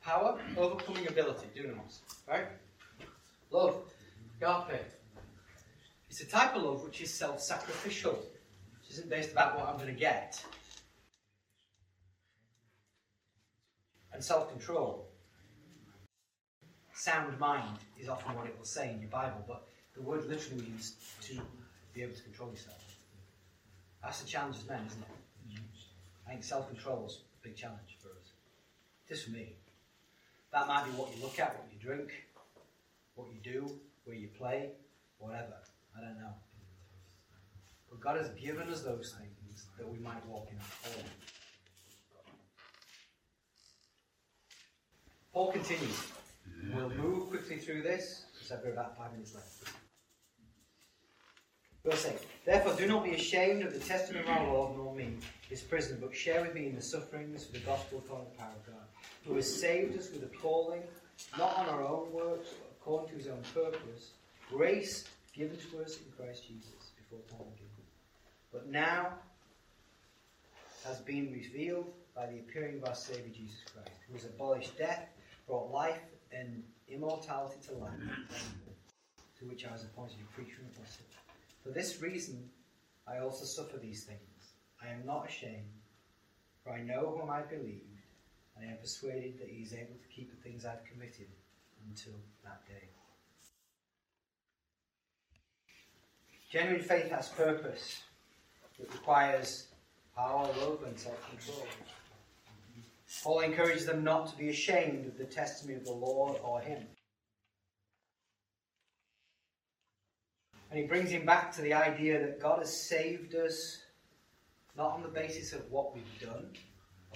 Power, 0.01 0.39
overcoming 0.57 1.09
ability, 1.09 1.49
dunamis, 1.57 1.99
right? 2.29 2.47
Love, 3.51 3.83
agape. 4.41 4.81
It's 6.15 6.23
a 6.23 6.27
type 6.27 6.55
of 6.55 6.63
love 6.63 6.85
which 6.85 7.01
is 7.01 7.13
self 7.13 7.41
sacrificial, 7.41 8.13
which 8.13 8.93
isn't 8.93 9.11
based 9.11 9.33
about 9.33 9.59
what 9.59 9.69
I'm 9.69 9.75
going 9.79 9.93
to 9.93 9.99
get. 9.99 10.41
and 14.13 14.23
self 14.23 14.49
control. 14.49 15.09
Sound 16.95 17.37
mind 17.41 17.79
is 17.99 18.09
often 18.09 18.33
what 18.37 18.47
it 18.47 18.57
will 18.57 18.65
say 18.65 18.93
in 18.93 19.01
your 19.01 19.11
Bible, 19.11 19.45
but 19.49 19.67
the 19.97 20.03
word 20.03 20.29
literally 20.29 20.63
means 20.63 20.95
to 21.23 21.41
be 21.93 22.03
able 22.03 22.15
to 22.15 22.23
control 22.23 22.49
yourself. 22.49 22.81
That's 24.01 24.23
the 24.23 24.29
challenge 24.29 24.59
as 24.59 24.69
men, 24.69 24.87
isn't 24.87 25.01
it? 25.01 25.59
I 26.29 26.31
think 26.31 26.45
self 26.45 26.69
control 26.69 27.07
is 27.09 27.19
a 27.43 27.49
big 27.49 27.57
challenge 27.57 27.99
for 28.01 28.11
us. 28.11 28.31
Just 29.09 29.25
for 29.25 29.33
me. 29.33 29.57
That 30.53 30.69
might 30.69 30.85
be 30.85 30.91
what 30.93 31.09
you 31.17 31.25
look 31.25 31.41
at, 31.41 31.57
what 31.59 31.67
you 31.73 31.85
drink, 31.85 32.13
what 33.17 33.27
you 33.33 33.41
do, 33.43 33.69
where 34.05 34.15
you 34.15 34.29
play, 34.29 34.71
whatever. 35.19 35.57
I 35.97 36.01
don't 36.01 36.19
know. 36.19 36.35
But 37.91 38.01
God 38.01 38.17
has 38.17 38.31
given 38.31 38.69
us 38.69 38.83
those 38.83 39.15
things 39.19 39.67
that 39.79 39.89
we 39.89 39.99
might 39.99 40.25
walk 40.27 40.49
in 40.51 40.59
our 40.59 40.65
calling. 40.83 41.11
Paul 45.33 45.53
continues. 45.53 46.07
We'll 46.73 46.91
move 46.91 47.29
quickly 47.29 47.59
through 47.59 47.83
this 47.83 48.27
because 48.33 48.53
I've 48.53 48.63
got 48.63 48.73
about 48.73 48.97
five 48.97 49.13
minutes 49.13 49.35
left. 49.35 49.73
Verse 51.85 52.07
8 52.07 52.15
Therefore, 52.47 52.75
do 52.75 52.87
not 52.87 53.05
be 53.05 53.15
ashamed 53.15 53.63
of 53.63 53.73
the 53.73 53.81
testimony 53.81 54.25
of 54.25 54.31
our 54.31 54.47
Lord, 54.47 54.77
nor 54.77 54.95
me, 54.95 55.17
his 55.49 55.61
prisoner, 55.61 55.99
but 56.01 56.15
share 56.15 56.43
with 56.43 56.55
me 56.55 56.67
in 56.67 56.75
the 56.75 56.83
sufferings 56.83 57.47
for 57.47 57.53
the 57.53 57.59
gospel 57.61 58.01
to 58.01 58.09
the 58.09 58.39
power 58.39 58.53
of 58.55 58.67
God, 58.67 58.85
who 59.27 59.35
has 59.35 59.61
saved 59.61 59.99
us 59.99 60.11
with 60.11 60.23
a 60.23 60.37
calling, 60.37 60.83
not 61.39 61.57
on 61.57 61.69
our 61.69 61.83
own 61.83 62.11
works, 62.13 62.49
but 62.59 62.73
according 62.81 63.11
to 63.11 63.17
his 63.17 63.29
own 63.29 63.43
purpose, 63.53 64.13
grace 64.51 65.05
given 65.35 65.57
to 65.57 65.83
us 65.83 65.99
in 65.99 66.13
Christ 66.13 66.47
Jesus 66.47 66.93
before 66.97 67.19
time 67.29 67.51
began. 67.57 67.87
But 68.53 68.69
now 68.69 69.15
has 70.85 71.01
been 71.01 71.33
revealed 71.33 71.93
by 72.15 72.27
the 72.27 72.39
appearing 72.39 72.79
of 72.79 72.89
our 72.89 72.95
Saviour 72.95 73.31
Jesus 73.35 73.59
Christ, 73.73 73.99
who 74.07 74.15
has 74.15 74.25
abolished 74.25 74.79
death 74.79 75.09
brought 75.47 75.71
life 75.71 76.01
and 76.33 76.63
immortality 76.89 77.57
to 77.69 77.75
life, 77.75 77.91
to 79.39 79.45
which 79.47 79.67
I 79.67 79.73
was 79.73 79.83
appointed 79.83 80.17
a 80.21 80.35
preacher 80.35 80.59
and 80.61 80.71
apostle. 80.75 81.05
For 81.63 81.71
this 81.71 82.01
reason, 82.01 82.49
I 83.07 83.19
also 83.19 83.45
suffer 83.45 83.79
these 83.79 84.05
things. 84.05 84.21
I 84.83 84.89
am 84.89 85.05
not 85.05 85.29
ashamed, 85.29 85.73
for 86.63 86.73
I 86.73 86.83
know 86.83 87.17
whom 87.19 87.31
I 87.31 87.43
believed, 87.43 88.01
and 88.57 88.69
I 88.69 88.73
am 88.73 88.79
persuaded 88.79 89.39
that 89.41 89.49
he 89.49 89.63
is 89.63 89.73
able 89.73 89.97
to 90.01 90.09
keep 90.15 90.31
the 90.31 90.49
things 90.49 90.65
I've 90.65 90.85
committed 90.85 91.29
until 91.89 92.15
that 92.45 92.67
day. 92.67 92.89
Genuine 96.55 96.83
faith 96.85 97.11
has 97.11 97.31
purpose. 97.31 98.03
It 98.79 98.89
requires 98.93 99.67
power, 100.17 100.47
love, 100.61 100.85
and 100.87 100.97
self 100.97 101.29
control. 101.29 101.67
Paul 103.25 103.41
encourages 103.41 103.87
them 103.87 104.05
not 104.05 104.29
to 104.29 104.37
be 104.39 104.51
ashamed 104.51 105.05
of 105.05 105.19
the 105.19 105.25
testimony 105.25 105.79
of 105.79 105.85
the 105.85 105.91
Lord 105.91 106.37
or 106.45 106.61
him. 106.61 106.87
And 110.71 110.79
he 110.79 110.87
brings 110.87 111.11
him 111.11 111.27
back 111.27 111.53
to 111.57 111.61
the 111.61 111.75
idea 111.75 112.21
that 112.21 112.41
God 112.41 112.61
has 112.61 112.89
saved 112.89 113.35
us 113.35 113.79
not 114.77 114.93
on 114.93 115.03
the 115.03 115.09
basis 115.09 115.53
of 115.55 115.69
what 115.73 115.93
we've 115.93 116.21
done 116.21 116.51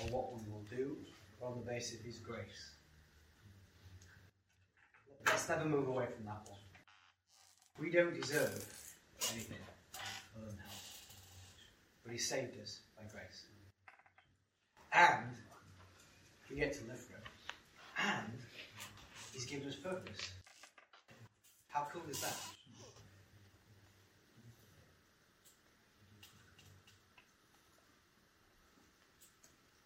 or 0.01 0.07
what 0.09 0.33
we 0.35 0.51
will 0.51 0.65
do, 0.69 0.97
but 1.39 1.47
on 1.47 1.61
the 1.61 1.71
basis 1.71 2.01
of 2.01 2.05
his 2.05 2.19
grace. 2.19 2.73
Let's 5.27 5.49
never 5.49 5.65
move 5.65 5.87
away 5.87 6.07
from 6.17 6.25
that 6.25 6.43
one. 6.49 6.59
We 7.79 7.93
don't 7.93 8.21
deserve 8.21 8.65
anything 9.33 9.59
other 10.37 10.47
than. 10.47 10.57
But 12.05 12.13
he 12.13 12.19
saved 12.19 12.61
us 12.61 12.81
by 12.97 13.05
grace. 13.11 13.45
And 14.93 15.35
we 16.51 16.57
get 16.57 16.73
to 16.75 16.85
live 16.89 17.01
for. 17.01 17.15
And 18.01 18.39
He's 19.39 19.47
given 19.47 19.69
us 19.69 19.77
purpose. 19.77 20.31
How 21.69 21.87
cool 21.93 22.03
is 22.11 22.21
that? 22.23 22.35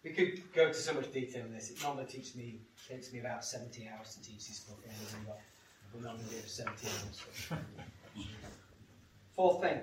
We 0.03 0.09
could 0.09 0.53
go 0.53 0.69
to 0.69 0.73
so 0.73 0.95
much 0.95 1.13
detail 1.13 1.45
in 1.45 1.53
this. 1.53 1.69
It 1.69 1.83
normally 1.83 2.05
takes 2.05 2.35
me 2.35 2.61
takes 2.89 3.13
me 3.13 3.19
about 3.19 3.45
70 3.45 3.87
hours 3.87 4.15
to 4.15 4.21
teach 4.21 4.47
this 4.47 4.61
book, 4.61 4.83
and 4.83 5.27
we're 5.93 6.01
not 6.01 6.17
going 6.17 6.25
to 6.25 6.31
do 6.31 6.37
it 6.37 6.43
for 6.43 6.49
70 6.49 6.87
hours. 6.87 7.61
Fourth 9.35 9.61
thing 9.61 9.81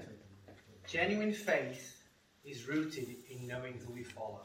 Genuine 0.87 1.33
faith 1.33 2.03
is 2.45 2.69
rooted 2.69 3.09
in 3.29 3.47
knowing 3.47 3.75
who 3.85 3.93
we 3.93 4.05
follow. 4.05 4.43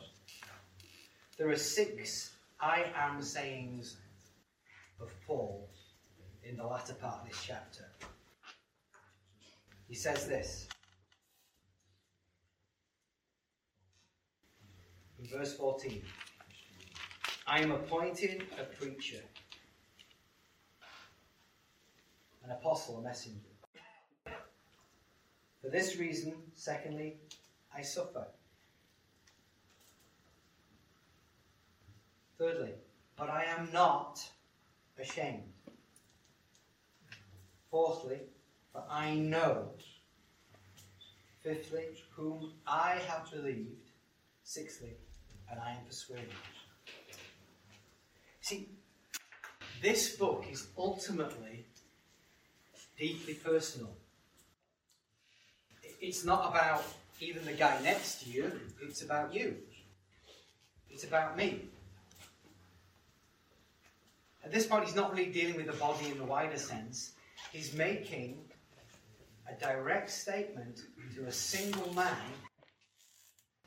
There 1.38 1.50
are 1.50 1.56
six 1.56 2.32
I 2.60 2.86
am 2.96 3.22
sayings 3.22 3.98
of 5.00 5.10
Paul 5.28 5.70
in 6.44 6.58
the 6.58 6.66
latter 6.66 6.94
part 6.94 7.22
of 7.22 7.28
this 7.28 7.44
chapter. 7.46 7.86
He 9.88 9.96
says 9.96 10.28
this 10.28 10.68
in 15.20 15.28
verse 15.28 15.56
14 15.56 16.02
I 17.46 17.62
am 17.62 17.72
appointed 17.72 18.44
a 18.60 18.64
preacher, 18.64 19.22
an 22.44 22.52
apostle, 22.52 22.98
a 22.98 23.02
messenger. 23.04 23.55
For 25.66 25.72
this 25.72 25.98
reason, 25.98 26.36
secondly, 26.54 27.16
I 27.76 27.82
suffer. 27.82 28.28
Thirdly, 32.38 32.74
but 33.18 33.32
I 33.32 33.46
am 33.46 33.70
not 33.74 34.24
ashamed. 35.00 35.42
Fourthly, 37.72 38.20
for 38.72 38.84
I 38.88 39.16
know. 39.16 39.70
Fifthly, 41.42 41.86
whom 42.12 42.54
I 42.68 43.00
have 43.08 43.32
believed. 43.32 43.90
Sixthly, 44.44 44.94
and 45.50 45.60
I 45.60 45.72
am 45.72 45.86
persuaded. 45.88 46.30
See, 48.42 48.70
this 49.82 50.16
book 50.16 50.46
is 50.48 50.68
ultimately 50.78 51.66
deeply 53.00 53.34
personal. 53.34 53.98
It's 56.06 56.24
not 56.24 56.52
about 56.52 56.84
even 57.20 57.44
the 57.46 57.54
guy 57.54 57.82
next 57.82 58.22
to 58.22 58.30
you, 58.30 58.52
it's 58.80 59.02
about 59.02 59.34
you. 59.34 59.56
It's 60.92 61.04
about 61.04 61.36
me. 61.36 61.62
At 64.44 64.52
this 64.52 64.68
point, 64.68 64.86
he's 64.86 64.96
not 64.96 65.12
really 65.12 65.32
dealing 65.32 65.56
with 65.56 65.66
the 65.66 65.74
body 65.74 66.12
in 66.12 66.20
the 66.20 66.24
wider 66.24 66.60
sense. 66.60 67.14
He's 67.52 67.74
making 67.74 68.38
a 69.50 69.60
direct 69.60 70.12
statement 70.12 70.82
to 71.16 71.26
a 71.26 71.32
single 71.32 71.92
man 71.96 72.16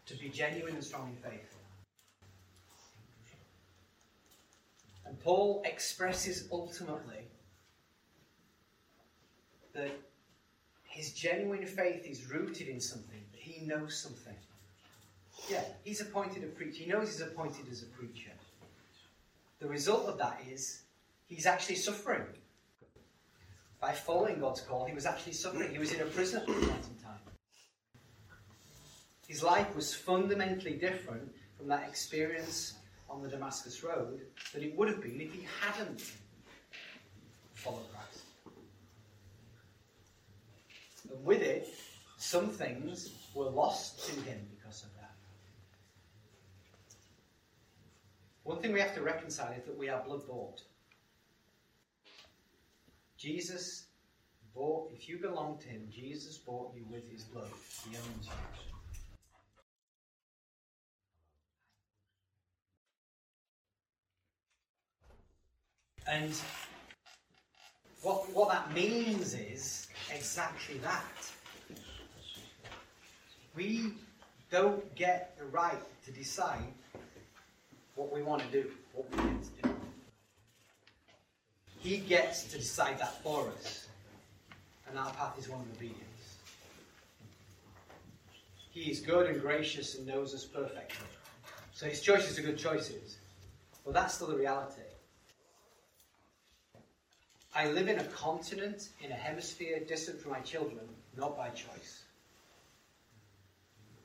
to 0.06 0.16
be 0.16 0.28
genuine 0.28 0.74
and 0.74 0.84
strong 0.84 1.08
in 1.08 1.30
faith. 1.30 1.56
And 5.04 5.18
Paul 5.18 5.62
expresses 5.64 6.46
ultimately 6.52 7.26
that 9.74 9.90
his 10.98 11.12
genuine 11.12 11.64
faith 11.64 12.04
is 12.04 12.28
rooted 12.28 12.66
in 12.66 12.80
something, 12.80 13.22
that 13.30 13.40
he 13.40 13.64
knows 13.64 13.96
something. 13.96 14.34
Yeah, 15.48 15.62
he's 15.84 16.00
appointed 16.00 16.42
a 16.42 16.48
preacher. 16.48 16.82
He 16.82 16.90
knows 16.90 17.12
he's 17.12 17.20
appointed 17.20 17.66
as 17.70 17.84
a 17.84 17.86
preacher. 17.86 18.32
The 19.60 19.68
result 19.68 20.08
of 20.08 20.18
that 20.18 20.40
is 20.50 20.82
he's 21.28 21.46
actually 21.46 21.76
suffering. 21.76 22.24
By 23.80 23.92
following 23.92 24.40
God's 24.40 24.60
call, 24.60 24.86
he 24.86 24.94
was 24.94 25.06
actually 25.06 25.34
suffering. 25.34 25.70
He 25.70 25.78
was 25.78 25.92
in 25.92 26.00
a 26.00 26.04
prison 26.04 26.42
at 26.42 26.48
in 26.48 26.62
time. 26.62 27.20
His 29.28 29.44
life 29.44 29.72
was 29.76 29.94
fundamentally 29.94 30.78
different 30.78 31.32
from 31.56 31.68
that 31.68 31.88
experience 31.88 32.74
on 33.08 33.22
the 33.22 33.28
Damascus 33.28 33.84
Road 33.84 34.22
than 34.52 34.64
it 34.64 34.76
would 34.76 34.88
have 34.88 35.00
been 35.00 35.20
if 35.20 35.32
he 35.32 35.46
hadn't 35.60 36.02
followed 37.54 37.88
Christ. 37.92 37.97
And 41.10 41.24
with 41.24 41.42
it, 41.42 41.68
some 42.16 42.48
things 42.48 43.10
were 43.34 43.48
lost 43.48 44.06
to 44.06 44.12
him 44.22 44.38
because 44.50 44.82
of 44.82 44.94
that. 44.96 45.12
One 48.42 48.58
thing 48.60 48.72
we 48.72 48.80
have 48.80 48.94
to 48.94 49.02
reconcile 49.02 49.52
is 49.52 49.64
that 49.64 49.76
we 49.76 49.88
are 49.88 50.02
blood 50.02 50.26
bought. 50.26 50.62
Jesus 53.16 53.84
bought, 54.54 54.90
if 54.92 55.08
you 55.08 55.18
belong 55.18 55.58
to 55.58 55.68
him, 55.68 55.88
Jesus 55.90 56.38
bought 56.38 56.72
you 56.74 56.84
with 56.90 57.10
his 57.10 57.24
blood. 57.24 57.50
He 57.88 57.96
owns 57.96 58.26
you. 58.26 58.32
And 66.10 66.32
what, 68.02 68.32
what 68.34 68.48
that 68.50 68.72
means 68.74 69.34
is 69.34 69.88
exactly 70.14 70.78
that. 70.78 71.02
We 73.54 73.92
don't 74.50 74.94
get 74.94 75.36
the 75.38 75.44
right 75.46 75.82
to 76.04 76.12
decide 76.12 76.72
what 77.96 78.12
we 78.12 78.22
want 78.22 78.42
to 78.42 78.48
do, 78.62 78.70
what 78.94 79.10
we 79.10 79.16
get 79.16 79.42
to 79.42 79.62
do. 79.62 79.74
He 81.80 81.98
gets 81.98 82.44
to 82.44 82.58
decide 82.58 82.98
that 82.98 83.22
for 83.22 83.48
us. 83.48 83.88
And 84.88 84.98
our 84.98 85.10
path 85.12 85.38
is 85.38 85.48
one 85.48 85.60
of 85.60 85.66
obedience. 85.76 86.02
He 88.70 88.90
is 88.90 89.00
good 89.00 89.26
and 89.26 89.40
gracious 89.40 89.96
and 89.96 90.06
knows 90.06 90.34
us 90.34 90.44
perfectly. 90.44 91.06
So 91.72 91.86
his 91.86 92.00
choices 92.00 92.38
are 92.38 92.42
good 92.42 92.58
choices. 92.58 93.18
But 93.84 93.94
that's 93.94 94.14
still 94.14 94.28
the 94.28 94.36
reality. 94.36 94.82
I 97.58 97.66
live 97.66 97.88
in 97.88 97.98
a 97.98 98.04
continent, 98.04 98.90
in 99.00 99.10
a 99.10 99.16
hemisphere 99.16 99.80
distant 99.80 100.20
from 100.20 100.30
my 100.30 100.38
children, 100.38 100.88
not 101.16 101.36
by 101.36 101.48
choice. 101.48 102.04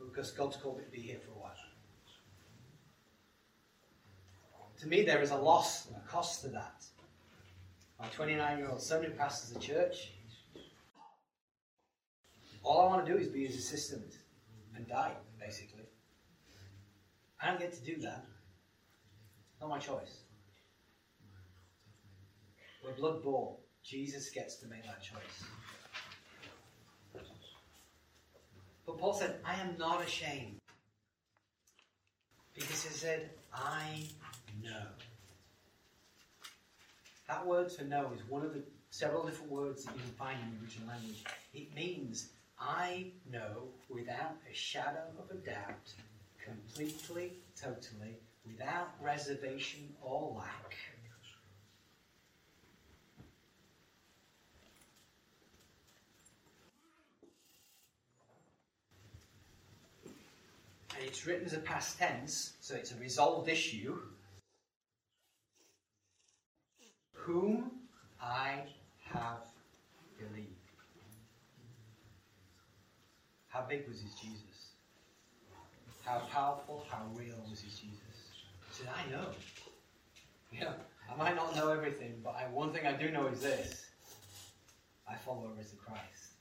Because 0.03 0.31
God's 0.31 0.57
called 0.57 0.79
me 0.79 0.85
to 0.85 0.89
be 0.89 0.97
here 0.97 1.19
for 1.23 1.29
a 1.37 1.39
while. 1.39 1.51
To 4.79 4.87
me, 4.87 5.03
there 5.03 5.21
is 5.21 5.29
a 5.29 5.37
loss 5.37 5.85
and 5.85 5.95
a 5.95 5.99
cost 5.99 6.41
to 6.41 6.47
that. 6.47 6.83
My 7.99 8.07
29 8.07 8.57
year 8.57 8.69
old 8.69 8.81
son 8.81 9.03
who 9.03 9.11
pastors 9.11 9.51
the 9.51 9.59
church, 9.59 10.13
all 12.63 12.81
I 12.81 12.87
want 12.87 13.05
to 13.05 13.13
do 13.13 13.19
is 13.19 13.27
be 13.27 13.45
his 13.45 13.57
assistant 13.57 14.17
and 14.75 14.87
die, 14.87 15.13
basically. 15.39 15.85
I 17.39 17.49
don't 17.49 17.59
get 17.59 17.73
to 17.73 17.83
do 17.83 18.01
that. 18.01 18.25
Not 19.61 19.69
my 19.69 19.77
choice. 19.77 20.22
We're 22.83 22.91
blood 22.91 23.23
bought. 23.23 23.59
Jesus 23.83 24.29
gets 24.29 24.55
to 24.57 24.67
make 24.67 24.83
that 24.83 25.01
choice. 25.01 25.43
But 28.85 28.97
Paul 28.97 29.13
said, 29.13 29.35
I 29.45 29.55
am 29.55 29.75
not 29.77 30.03
ashamed. 30.03 30.59
Because 32.53 32.83
he 32.83 32.89
said, 32.89 33.29
I 33.53 34.03
know. 34.61 34.85
That 37.27 37.45
word 37.45 37.71
for 37.71 37.83
know 37.83 38.11
is 38.15 38.21
one 38.29 38.43
of 38.45 38.53
the 38.53 38.61
several 38.89 39.25
different 39.25 39.51
words 39.51 39.85
that 39.85 39.95
you 39.95 40.01
can 40.01 40.11
find 40.11 40.37
in 40.39 40.55
the 40.55 40.63
original 40.63 40.87
language. 40.89 41.23
It 41.53 41.73
means 41.73 42.29
I 42.59 43.07
know 43.31 43.69
without 43.89 44.35
a 44.49 44.53
shadow 44.53 45.01
of 45.17 45.35
a 45.35 45.39
doubt, 45.39 45.91
completely, 46.45 47.33
totally, 47.59 48.17
without 48.45 48.89
reservation 49.01 49.89
or 50.03 50.35
lack. 50.37 50.75
And 60.92 60.92
it's 61.03 61.25
written 61.25 61.45
as 61.45 61.53
a 61.53 61.59
past 61.59 61.99
tense, 61.99 62.53
so 62.61 62.75
it's 62.75 62.91
a 62.91 62.95
resolved 62.95 63.49
issue. 63.49 63.97
Whom 67.13 67.71
I 68.21 68.63
have 69.11 69.45
believed. 70.17 70.49
How 73.47 73.65
big 73.69 73.87
was 73.87 74.01
his 74.01 74.13
Jesus? 74.15 74.71
How 76.03 76.19
powerful, 76.31 76.85
how 76.89 77.03
real 77.13 77.35
was 77.49 77.61
his 77.61 77.79
Jesus? 77.79 77.99
He 78.69 78.83
said, 78.83 78.87
I 78.93 79.11
know. 79.11 79.27
Yeah, 80.51 80.73
I 81.11 81.15
might 81.15 81.35
not 81.35 81.55
know 81.55 81.69
everything, 81.69 82.15
but 82.23 82.35
I, 82.35 82.49
one 82.51 82.71
thing 82.71 82.85
I 82.85 82.93
do 82.93 83.11
know 83.11 83.27
is 83.27 83.41
this 83.41 83.85
I 85.07 85.15
follow 85.15 85.51
risen 85.57 85.77
Christ. 85.85 86.33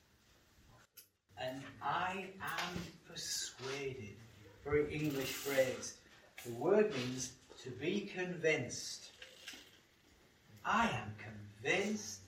And 1.39 1.63
I 1.83 2.27
am 2.41 2.83
persuaded. 3.09 4.17
Very 4.65 4.93
English 4.95 5.33
phrase. 5.33 5.95
The 6.45 6.53
word 6.53 6.93
means 6.95 7.33
to 7.63 7.71
be 7.71 8.11
convinced. 8.15 9.11
I 10.65 10.89
am 10.89 11.15
convinced 11.19 12.21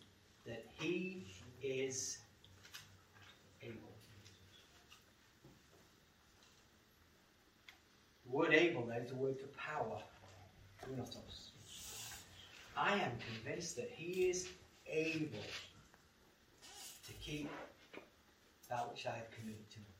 that 0.47 0.64
he 0.78 1.26
is 1.62 2.18
able. 3.62 3.74
The 8.26 8.37
word 8.37 8.53
able 8.53 8.87
there 8.87 9.03
is 9.03 9.12
a 9.12 9.14
word 9.14 9.37
for 9.39 9.47
power. 9.59 10.01
Dunatos. 10.85 11.51
I 12.76 12.95
am 12.97 13.12
convinced 13.32 13.76
that 13.76 13.91
he 13.95 14.28
is 14.28 14.49
able 14.87 15.39
to 17.07 17.12
keep 17.20 17.49
that 18.68 18.91
which 18.91 19.07
I 19.07 19.12
have 19.12 19.30
committed 19.30 19.70
to 19.70 19.78
him. 19.78 19.93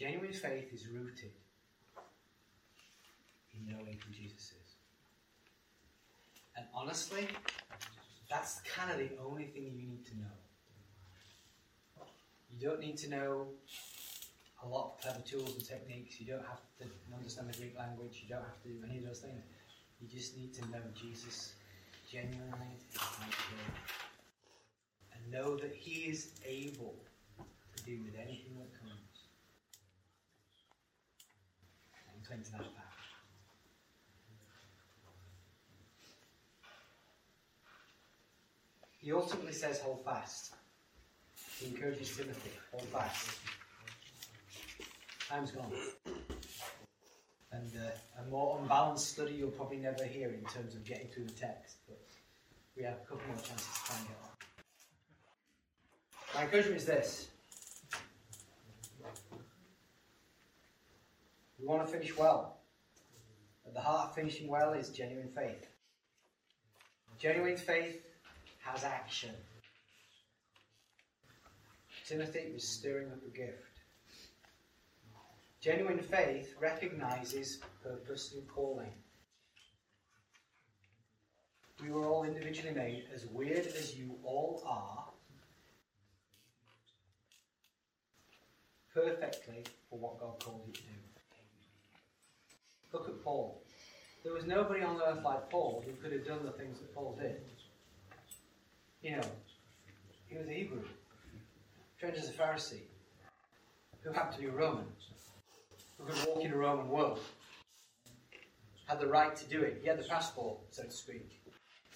Genuine 0.00 0.32
faith 0.32 0.72
is 0.72 0.88
rooted 0.88 1.30
in 3.52 3.66
knowing 3.70 3.98
who 4.02 4.10
Jesus 4.14 4.54
is. 4.56 4.76
And 6.56 6.64
honestly, 6.74 7.28
that's 8.30 8.62
kind 8.62 8.90
of 8.90 8.96
the 8.96 9.10
only 9.22 9.44
thing 9.44 9.64
you 9.64 9.86
need 9.86 10.06
to 10.06 10.16
know. 10.16 12.06
You 12.50 12.66
don't 12.66 12.80
need 12.80 12.96
to 12.96 13.10
know 13.10 13.48
a 14.64 14.66
lot 14.66 14.94
of 14.94 15.02
clever 15.02 15.20
tools 15.20 15.54
and 15.54 15.68
techniques. 15.68 16.18
You 16.18 16.28
don't 16.28 16.46
have 16.46 16.62
to 16.78 16.86
understand 17.14 17.52
the 17.52 17.58
Greek 17.58 17.76
language. 17.78 18.24
You 18.26 18.34
don't 18.34 18.44
have 18.44 18.62
to 18.62 18.68
do 18.70 18.76
any 18.88 19.00
of 19.00 19.04
those 19.04 19.18
things. 19.18 19.42
You 20.00 20.08
just 20.08 20.34
need 20.34 20.54
to 20.54 20.62
know 20.70 20.80
Jesus 20.98 21.52
genuinely 22.10 22.78
and 25.12 25.30
know 25.30 25.56
that 25.56 25.74
He 25.74 26.08
is 26.08 26.30
able 26.46 26.94
to 27.76 27.84
do 27.84 27.98
with 28.02 28.14
anything 28.18 28.56
that 28.60 28.72
comes. 28.80 29.09
Cling 32.30 32.44
to 32.44 32.52
that. 32.52 32.64
He 38.98 39.12
ultimately 39.12 39.52
says, 39.52 39.80
hold 39.80 40.04
fast. 40.04 40.54
He 41.58 41.66
encourages 41.66 42.16
Timothy, 42.16 42.50
hold 42.70 42.84
fast. 42.84 43.36
Time's 45.28 45.50
gone. 45.50 45.72
And 47.50 47.72
uh, 47.76 48.22
a 48.22 48.30
more 48.30 48.60
unbalanced 48.60 49.08
study 49.08 49.32
you'll 49.32 49.50
probably 49.50 49.78
never 49.78 50.04
hear 50.04 50.28
in 50.28 50.44
terms 50.44 50.76
of 50.76 50.84
getting 50.84 51.08
through 51.08 51.24
the 51.24 51.32
text, 51.32 51.78
but 51.88 52.00
we 52.76 52.84
have 52.84 52.94
a 52.94 53.06
couple 53.08 53.26
more 53.26 53.38
chances 53.38 53.66
to 53.86 53.92
and 53.96 54.06
get 54.06 54.16
on. 54.22 54.30
My 56.36 56.42
encouragement 56.44 56.76
is 56.76 56.86
this. 56.86 57.28
We 61.60 61.66
want 61.66 61.86
to 61.86 61.92
finish 61.92 62.16
well. 62.16 62.56
At 63.66 63.74
the 63.74 63.80
heart 63.80 64.08
of 64.08 64.14
finishing 64.14 64.48
well 64.48 64.72
is 64.72 64.88
genuine 64.88 65.28
faith. 65.28 65.68
Genuine 67.18 67.56
faith 67.56 68.06
has 68.60 68.82
action. 68.82 69.34
Timothy 72.06 72.50
was 72.52 72.66
stirring 72.66 73.08
up 73.08 73.18
a 73.24 73.36
gift. 73.36 73.80
Genuine 75.60 75.98
faith 75.98 76.54
recognizes 76.58 77.58
purpose 77.82 78.32
and 78.32 78.48
calling. 78.48 78.92
We 81.82 81.90
were 81.90 82.06
all 82.06 82.24
individually 82.24 82.74
made, 82.74 83.04
as 83.14 83.26
weird 83.26 83.66
as 83.66 83.94
you 83.94 84.16
all 84.24 84.62
are, 84.66 85.04
perfectly 88.92 89.64
for 89.88 89.98
what 89.98 90.18
God 90.18 90.42
called 90.42 90.62
you 90.66 90.72
to 90.72 90.80
do. 90.80 91.09
Look 92.92 93.08
at 93.08 93.22
Paul. 93.22 93.62
There 94.22 94.32
was 94.32 94.44
nobody 94.44 94.82
on 94.82 95.00
earth 95.00 95.24
like 95.24 95.48
Paul 95.50 95.82
who 95.86 95.92
could 95.92 96.12
have 96.12 96.26
done 96.26 96.44
the 96.44 96.52
things 96.52 96.78
that 96.80 96.94
Paul 96.94 97.16
did. 97.20 97.40
You 99.02 99.16
know, 99.16 99.22
he 100.26 100.36
was 100.36 100.46
a 100.46 100.52
Hebrew, 100.52 100.82
trained 101.98 102.16
as 102.16 102.28
a 102.28 102.32
Pharisee, 102.32 102.82
who 104.02 104.12
happened 104.12 104.36
to 104.36 104.40
be 104.42 104.48
a 104.48 104.52
Roman, 104.52 104.84
who 105.96 106.04
could 106.04 106.28
walk 106.28 106.44
in 106.44 106.52
a 106.52 106.56
Roman 106.56 106.88
world, 106.88 107.20
had 108.86 109.00
the 109.00 109.06
right 109.06 109.34
to 109.36 109.44
do 109.46 109.62
it. 109.62 109.78
He 109.80 109.88
had 109.88 109.98
the 109.98 110.04
passport, 110.04 110.58
so 110.70 110.82
to 110.82 110.90
speak. 110.90 111.40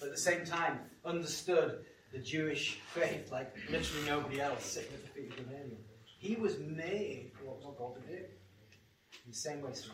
But 0.01 0.07
at 0.07 0.15
the 0.15 0.21
same 0.21 0.45
time, 0.45 0.79
understood 1.05 1.85
the 2.13 2.21
Jewish 2.21 2.79
faith 2.95 3.31
like 3.33 3.55
literally 3.69 4.07
nobody 4.07 4.41
else 4.41 4.65
sitting 4.65 4.93
at 4.95 5.03
the 5.03 5.09
feet 5.09 5.31
of 5.31 5.37
Gamaliel. 5.37 5.77
He 6.19 6.37
was 6.37 6.59
made 6.59 7.33
for 7.35 7.45
what 7.45 7.77
God 7.77 7.97
to 7.97 8.01
do. 8.09 8.23
In 8.23 9.31
the 9.31 9.37
same 9.37 9.61
way, 9.61 9.73
son. 9.73 9.91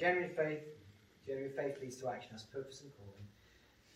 Genuine 0.00 0.30
faith, 0.30 0.60
genuine 1.26 1.52
faith 1.54 1.76
leads 1.82 1.96
to 1.96 2.08
action, 2.08 2.32
has 2.32 2.44
purpose 2.44 2.80
and 2.80 2.90
calling. 2.96 3.26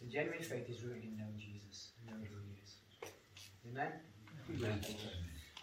And 0.03 0.11
genuine 0.11 0.43
faith 0.43 0.69
is 0.69 0.83
rooted 0.83 1.05
in 1.05 1.17
knowing 1.17 1.39
Jesus, 1.39 1.93
knowing 2.07 2.27
who 2.27 2.37
He 2.47 2.61
is. 2.63 2.77
Amen? 3.71 3.91
Amen. 4.55 4.81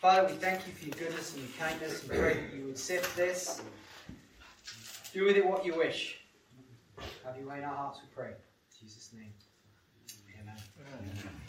Father, 0.02 0.28
we 0.28 0.34
thank 0.34 0.66
you 0.66 0.74
for 0.74 0.86
your 0.86 0.96
goodness 0.96 1.36
and 1.36 1.44
your 1.44 1.52
kindness, 1.60 2.02
and 2.02 2.10
pray 2.10 2.34
that 2.34 2.58
you 2.58 2.66
would 2.66 2.78
sift 2.80 3.16
this. 3.16 3.62
Do 5.14 5.26
with 5.26 5.38
it 5.38 5.46
what 5.46 5.64
you 5.64 5.76
wish. 5.76 6.18
Have 7.24 7.38
your 7.38 7.48
way 7.48 7.60
in 7.60 7.64
our 7.64 7.76
hearts, 7.76 8.00
we 8.02 8.08
pray. 8.12 8.30
In 8.32 8.88
Jesus' 8.88 9.12
name. 9.14 9.34
Amen. 10.42 10.56
Amen. 11.04 11.41